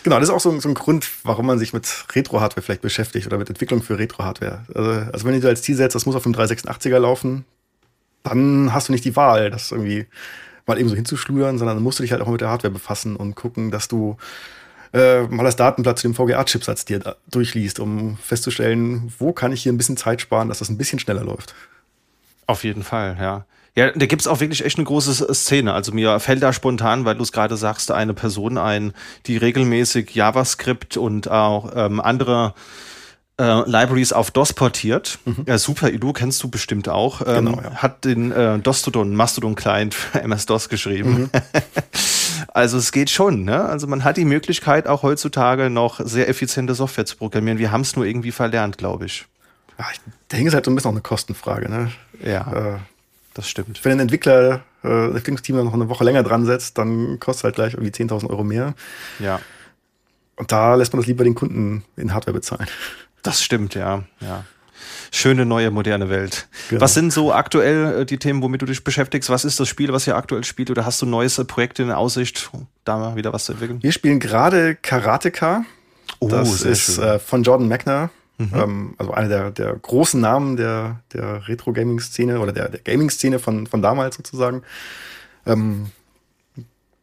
Genau, 0.02 0.18
das 0.18 0.28
ist 0.28 0.34
auch 0.34 0.40
so, 0.40 0.58
so 0.60 0.68
ein 0.68 0.74
Grund, 0.74 1.08
warum 1.24 1.46
man 1.46 1.58
sich 1.58 1.72
mit 1.72 1.86
Retro-Hardware 2.14 2.62
vielleicht 2.62 2.82
beschäftigt 2.82 3.26
oder 3.26 3.38
mit 3.38 3.48
Entwicklung 3.48 3.82
für 3.82 3.98
Retro-Hardware. 3.98 4.66
Also, 4.74 4.90
also 5.12 5.26
wenn 5.26 5.34
du 5.34 5.40
dir 5.40 5.48
als 5.48 5.62
Ziel 5.62 5.76
setzt, 5.76 5.94
das 5.94 6.06
muss 6.06 6.14
auf 6.14 6.24
dem 6.24 6.34
386er 6.34 6.98
laufen, 6.98 7.44
dann 8.22 8.72
hast 8.72 8.88
du 8.88 8.92
nicht 8.92 9.04
die 9.04 9.16
Wahl, 9.16 9.50
das 9.50 9.70
irgendwie 9.70 10.06
mal 10.66 10.78
eben 10.78 10.88
so 10.88 10.94
hinzuschludern, 10.94 11.58
sondern 11.58 11.76
dann 11.76 11.82
musst 11.82 11.98
du 11.98 12.02
dich 12.02 12.12
halt 12.12 12.22
auch 12.22 12.28
mit 12.28 12.40
der 12.40 12.48
Hardware 12.48 12.72
befassen 12.72 13.16
und 13.16 13.34
gucken, 13.34 13.70
dass 13.70 13.88
du 13.88 14.16
äh, 14.92 15.22
mal 15.22 15.44
das 15.44 15.56
Datenblatt 15.56 15.98
zu 15.98 16.08
dem 16.08 16.14
VGA-Chipsatz 16.14 16.84
dir 16.84 17.16
durchliest, 17.30 17.80
um 17.80 18.16
festzustellen, 18.18 19.12
wo 19.18 19.32
kann 19.32 19.52
ich 19.52 19.62
hier 19.62 19.72
ein 19.72 19.78
bisschen 19.78 19.96
Zeit 19.96 20.20
sparen, 20.20 20.48
dass 20.48 20.58
das 20.58 20.68
ein 20.68 20.78
bisschen 20.78 20.98
schneller 20.98 21.24
läuft. 21.24 21.54
Auf 22.46 22.64
jeden 22.64 22.82
Fall, 22.82 23.16
ja. 23.18 23.46
Ja, 23.74 23.90
da 23.90 24.04
gibt's 24.04 24.26
auch 24.26 24.40
wirklich 24.40 24.64
echt 24.66 24.76
eine 24.76 24.84
große 24.84 25.32
Szene. 25.32 25.72
Also 25.72 25.92
mir 25.92 26.20
fällt 26.20 26.42
da 26.42 26.52
spontan, 26.52 27.06
weil 27.06 27.14
du 27.14 27.22
es 27.22 27.32
gerade 27.32 27.56
sagst, 27.56 27.90
eine 27.90 28.12
Person 28.12 28.58
ein, 28.58 28.92
die 29.26 29.38
regelmäßig 29.38 30.14
JavaScript 30.14 30.98
und 30.98 31.30
auch 31.30 31.72
ähm, 31.74 31.98
andere 31.98 32.52
äh, 33.38 33.68
Libraries 33.68 34.12
auf 34.12 34.30
DOS 34.30 34.52
portiert. 34.52 35.18
Mhm. 35.24 35.44
Ja, 35.46 35.58
Super 35.58 35.92
Edu 35.92 36.12
kennst 36.12 36.42
du 36.42 36.48
bestimmt 36.48 36.88
auch. 36.88 37.22
Ähm, 37.26 37.46
genau, 37.46 37.60
ja. 37.62 37.76
Hat 37.76 38.04
den 38.04 38.32
äh, 38.32 38.58
Dostodon, 38.58 39.14
Mastodon 39.14 39.54
Client 39.54 39.94
für 39.94 40.20
MS-DOS 40.22 40.68
geschrieben. 40.68 41.22
Mhm. 41.22 41.30
Also 42.54 42.76
es 42.76 42.92
geht 42.92 43.08
schon. 43.08 43.44
Ne? 43.44 43.64
Also 43.64 43.86
man 43.86 44.04
hat 44.04 44.16
die 44.18 44.26
Möglichkeit 44.26 44.86
auch 44.86 45.02
heutzutage 45.02 45.70
noch 45.70 46.00
sehr 46.04 46.28
effiziente 46.28 46.74
Software 46.74 47.06
zu 47.06 47.16
programmieren. 47.16 47.58
Wir 47.58 47.72
haben 47.72 47.80
es 47.80 47.96
nur 47.96 48.04
irgendwie 48.04 48.32
verlernt, 48.32 48.76
glaube 48.76 49.06
ich. 49.06 49.26
Ja, 49.78 49.86
ich 49.90 50.00
denke, 50.30 50.48
es 50.48 50.52
ist 50.52 50.54
halt 50.54 50.64
so 50.66 50.70
ein 50.70 50.74
bisschen 50.74 50.90
auch 50.90 50.94
eine 50.94 51.00
Kostenfrage. 51.00 51.70
Ne? 51.70 51.92
Ja, 52.22 52.74
äh, 52.74 52.78
das 53.34 53.48
stimmt. 53.48 53.82
Wenn 53.84 53.92
ein 53.92 54.00
Entwickler, 54.00 54.62
äh, 54.84 55.06
Entwicklungsteam 55.06 55.56
noch 55.56 55.72
eine 55.72 55.88
Woche 55.88 56.04
länger 56.04 56.22
dran 56.22 56.44
setzt, 56.44 56.76
dann 56.76 57.18
kostet 57.20 57.44
halt 57.44 57.54
gleich 57.54 57.74
irgendwie 57.74 57.92
10.000 57.92 58.28
Euro 58.28 58.44
mehr. 58.44 58.74
Ja. 59.18 59.40
Und 60.36 60.52
da 60.52 60.74
lässt 60.74 60.92
man 60.92 61.00
das 61.00 61.06
lieber 61.06 61.24
den 61.24 61.34
Kunden 61.34 61.84
in 61.96 62.12
Hardware 62.12 62.34
bezahlen. 62.34 62.66
Das 63.22 63.42
stimmt, 63.42 63.74
ja, 63.74 64.04
ja. 64.20 64.44
Schöne 65.12 65.44
neue 65.44 65.70
moderne 65.70 66.08
Welt. 66.08 66.48
Genau. 66.68 66.80
Was 66.80 66.94
sind 66.94 67.12
so 67.12 67.32
aktuell 67.32 68.00
äh, 68.00 68.06
die 68.06 68.18
Themen, 68.18 68.42
womit 68.42 68.62
du 68.62 68.66
dich 68.66 68.82
beschäftigst? 68.82 69.30
Was 69.30 69.44
ist 69.44 69.60
das 69.60 69.68
Spiel, 69.68 69.92
was 69.92 70.06
ihr 70.06 70.16
aktuell 70.16 70.42
spielt? 70.42 70.70
Oder 70.70 70.86
hast 70.86 71.00
du 71.02 71.06
neues 71.06 71.36
Projekt 71.44 71.78
in 71.78 71.90
Aussicht, 71.90 72.50
da 72.84 72.98
mal 72.98 73.14
wieder 73.14 73.32
was 73.32 73.44
zu 73.44 73.52
entwickeln? 73.52 73.82
Wir 73.82 73.92
spielen 73.92 74.20
gerade 74.20 74.74
Karateka. 74.74 75.64
Oh, 76.18 76.28
das 76.28 76.62
ist 76.62 76.98
äh, 76.98 77.18
von 77.18 77.42
Jordan 77.42 77.68
Mechner. 77.68 78.10
Mhm. 78.38 78.50
Ähm, 78.54 78.94
also 78.98 79.12
einer 79.12 79.28
der, 79.28 79.50
der 79.50 79.74
großen 79.74 80.20
Namen 80.20 80.56
der, 80.56 81.00
der 81.12 81.46
Retro-Gaming-Szene 81.46 82.40
oder 82.40 82.52
der, 82.52 82.68
der 82.70 82.80
Gaming-Szene 82.80 83.38
von, 83.38 83.66
von 83.66 83.82
damals 83.82 84.16
sozusagen. 84.16 84.62
Ähm, 85.46 85.90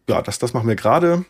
ja, 0.08 0.22
das, 0.22 0.40
das 0.40 0.54
machen 0.54 0.68
wir 0.68 0.76
gerade. 0.76 1.26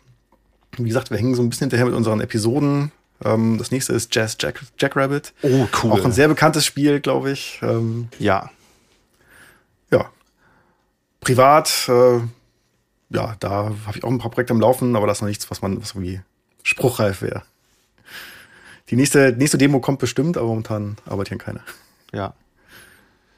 Wie 0.78 0.88
gesagt, 0.88 1.10
wir 1.10 1.18
hängen 1.18 1.34
so 1.34 1.42
ein 1.42 1.50
bisschen 1.50 1.66
hinterher 1.66 1.86
mit 1.86 1.94
unseren 1.94 2.20
Episoden. 2.20 2.92
Ähm, 3.24 3.58
das 3.58 3.70
nächste 3.70 3.92
ist 3.92 4.14
Jazz 4.14 4.36
Jack, 4.40 4.62
Jackrabbit. 4.78 5.32
Oh, 5.42 5.66
cool. 5.82 5.92
Auch 5.92 6.04
ein 6.04 6.12
sehr 6.12 6.28
bekanntes 6.28 6.64
Spiel, 6.64 7.00
glaube 7.00 7.30
ich. 7.32 7.60
Ähm, 7.62 8.08
ja. 8.18 8.50
Ja. 9.90 10.10
Privat, 11.20 11.88
äh, 11.88 12.20
ja, 13.10 13.36
da 13.40 13.72
habe 13.86 13.96
ich 13.98 14.04
auch 14.04 14.10
ein 14.10 14.18
paar 14.18 14.30
Projekte 14.30 14.54
am 14.54 14.60
Laufen, 14.60 14.96
aber 14.96 15.06
das 15.06 15.18
ist 15.18 15.22
noch 15.22 15.28
nichts, 15.28 15.50
was 15.50 15.62
man, 15.62 15.80
was 15.80 15.90
irgendwie 15.90 16.20
spruchreif 16.62 17.22
wäre. 17.22 17.42
Die 18.88 18.96
nächste, 18.96 19.32
nächste 19.32 19.58
Demo 19.58 19.80
kommt 19.80 19.98
bestimmt, 19.98 20.36
aber 20.36 20.48
momentan 20.48 20.96
arbeitet 21.04 21.28
hier 21.28 21.38
keiner. 21.38 21.60
Ja. 22.12 22.34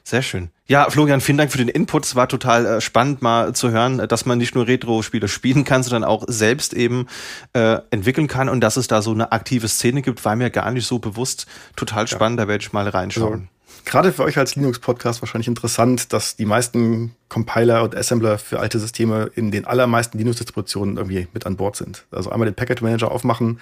Sehr 0.05 0.23
schön. 0.23 0.51
Ja, 0.67 0.89
Florian, 0.91 1.21
vielen 1.21 1.39
Dank 1.39 1.53
für 1.53 1.59
den 1.59 1.69
Input. 1.69 2.05
Es 2.05 2.17
war 2.17 2.29
total 2.29 2.67
äh, 2.67 2.81
spannend, 2.81 3.23
mal 3.23 3.55
zu 3.55 3.71
hören, 3.71 4.07
dass 4.09 4.27
man 4.27 4.39
nicht 4.39 4.55
nur 4.55 4.67
Retro-Spiele 4.67 5.29
spielen 5.29 5.65
kann, 5.65 5.83
sondern 5.83 6.05
auch 6.05 6.25
selbst 6.27 6.75
eben 6.75 7.07
äh, 7.53 7.79
entwickeln 7.91 8.27
kann 8.27 8.49
und 8.49 8.61
dass 8.61 8.77
es 8.77 8.89
da 8.89 9.03
so 9.03 9.13
eine 9.13 9.33
aktive 9.33 9.69
Szene 9.69 10.03
gibt, 10.03 10.25
war 10.25 10.35
mir 10.35 10.51
gar 10.51 10.71
nicht 10.71 10.87
so 10.87 10.99
bewusst. 10.99 11.47
Total 11.77 12.09
spannend, 12.09 12.39
ja. 12.39 12.45
da 12.45 12.49
werde 12.49 12.63
ich 12.63 12.73
mal 12.73 12.89
reinschauen. 12.89 13.33
Also, 13.33 13.85
gerade 13.85 14.13
für 14.13 14.25
euch 14.25 14.39
als 14.39 14.57
Linux-Podcast 14.57 15.23
wahrscheinlich 15.23 15.49
interessant, 15.49 16.13
dass 16.13 16.37
die 16.37 16.47
meisten 16.47 17.15
Compiler 17.29 17.83
und 17.83 17.95
Assembler 17.95 18.39
für 18.39 18.59
alte 18.59 18.79
Systeme 18.79 19.31
in 19.35 19.51
den 19.51 19.65
allermeisten 19.67 20.19
Linux-Distributionen 20.19 20.97
irgendwie 20.97 21.29
mit 21.33 21.47
an 21.47 21.57
Bord 21.57 21.77
sind. 21.77 22.07
Also 22.11 22.31
einmal 22.31 22.47
den 22.47 22.55
Package 22.55 22.83
Manager 22.83 23.11
aufmachen 23.13 23.61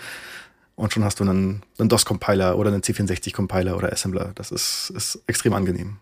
und 0.77 0.93
schon 0.93 1.05
hast 1.05 1.21
du 1.21 1.25
einen, 1.25 1.63
einen 1.79 1.89
DOS-Compiler 1.89 2.57
oder 2.57 2.71
einen 2.73 2.83
C64-Compiler 2.83 3.77
oder 3.77 3.93
Assembler. 3.93 4.33
Das 4.35 4.51
ist, 4.51 4.91
ist 4.95 5.23
extrem 5.27 5.53
angenehm. 5.53 5.99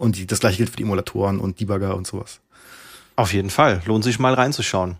Und 0.00 0.16
die, 0.16 0.26
das 0.26 0.40
gleiche 0.40 0.56
gilt 0.56 0.70
für 0.70 0.78
die 0.78 0.84
Emulatoren 0.84 1.38
und 1.38 1.60
Debugger 1.60 1.94
und 1.94 2.06
sowas. 2.06 2.40
Auf 3.16 3.34
jeden 3.34 3.50
Fall. 3.50 3.82
Lohnt 3.84 4.02
sich 4.02 4.18
mal 4.18 4.32
reinzuschauen. 4.32 4.96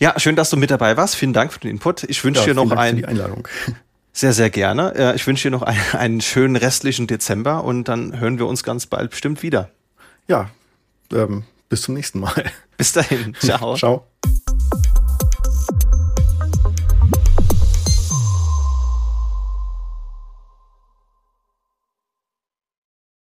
Ja, 0.00 0.18
schön, 0.18 0.34
dass 0.34 0.50
du 0.50 0.56
mit 0.56 0.72
dabei 0.72 0.96
warst. 0.96 1.14
Vielen 1.14 1.32
Dank 1.32 1.52
für 1.52 1.60
den 1.60 1.70
Input. 1.70 2.02
Ich 2.02 2.24
wünsche 2.24 2.40
ja, 2.40 2.46
dir 2.46 2.54
noch 2.54 2.68
Dank 2.68 2.80
einen. 2.80 2.98
die 2.98 3.06
Einladung. 3.06 3.46
Sehr, 4.16 4.32
sehr 4.32 4.48
gerne. 4.48 5.12
Ich 5.16 5.26
wünsche 5.26 5.48
dir 5.48 5.50
noch 5.50 5.62
einen, 5.62 5.80
einen 5.92 6.20
schönen 6.20 6.54
restlichen 6.54 7.08
Dezember 7.08 7.64
und 7.64 7.88
dann 7.88 8.20
hören 8.20 8.38
wir 8.38 8.46
uns 8.46 8.62
ganz 8.62 8.86
bald 8.86 9.10
bestimmt 9.10 9.42
wieder. 9.42 9.70
Ja, 10.28 10.50
ähm, 11.12 11.42
bis 11.68 11.82
zum 11.82 11.94
nächsten 11.94 12.20
Mal. 12.20 12.44
Bis 12.76 12.92
dahin. 12.92 13.34
Ciao. 13.40 13.74
Ciao. 13.74 14.06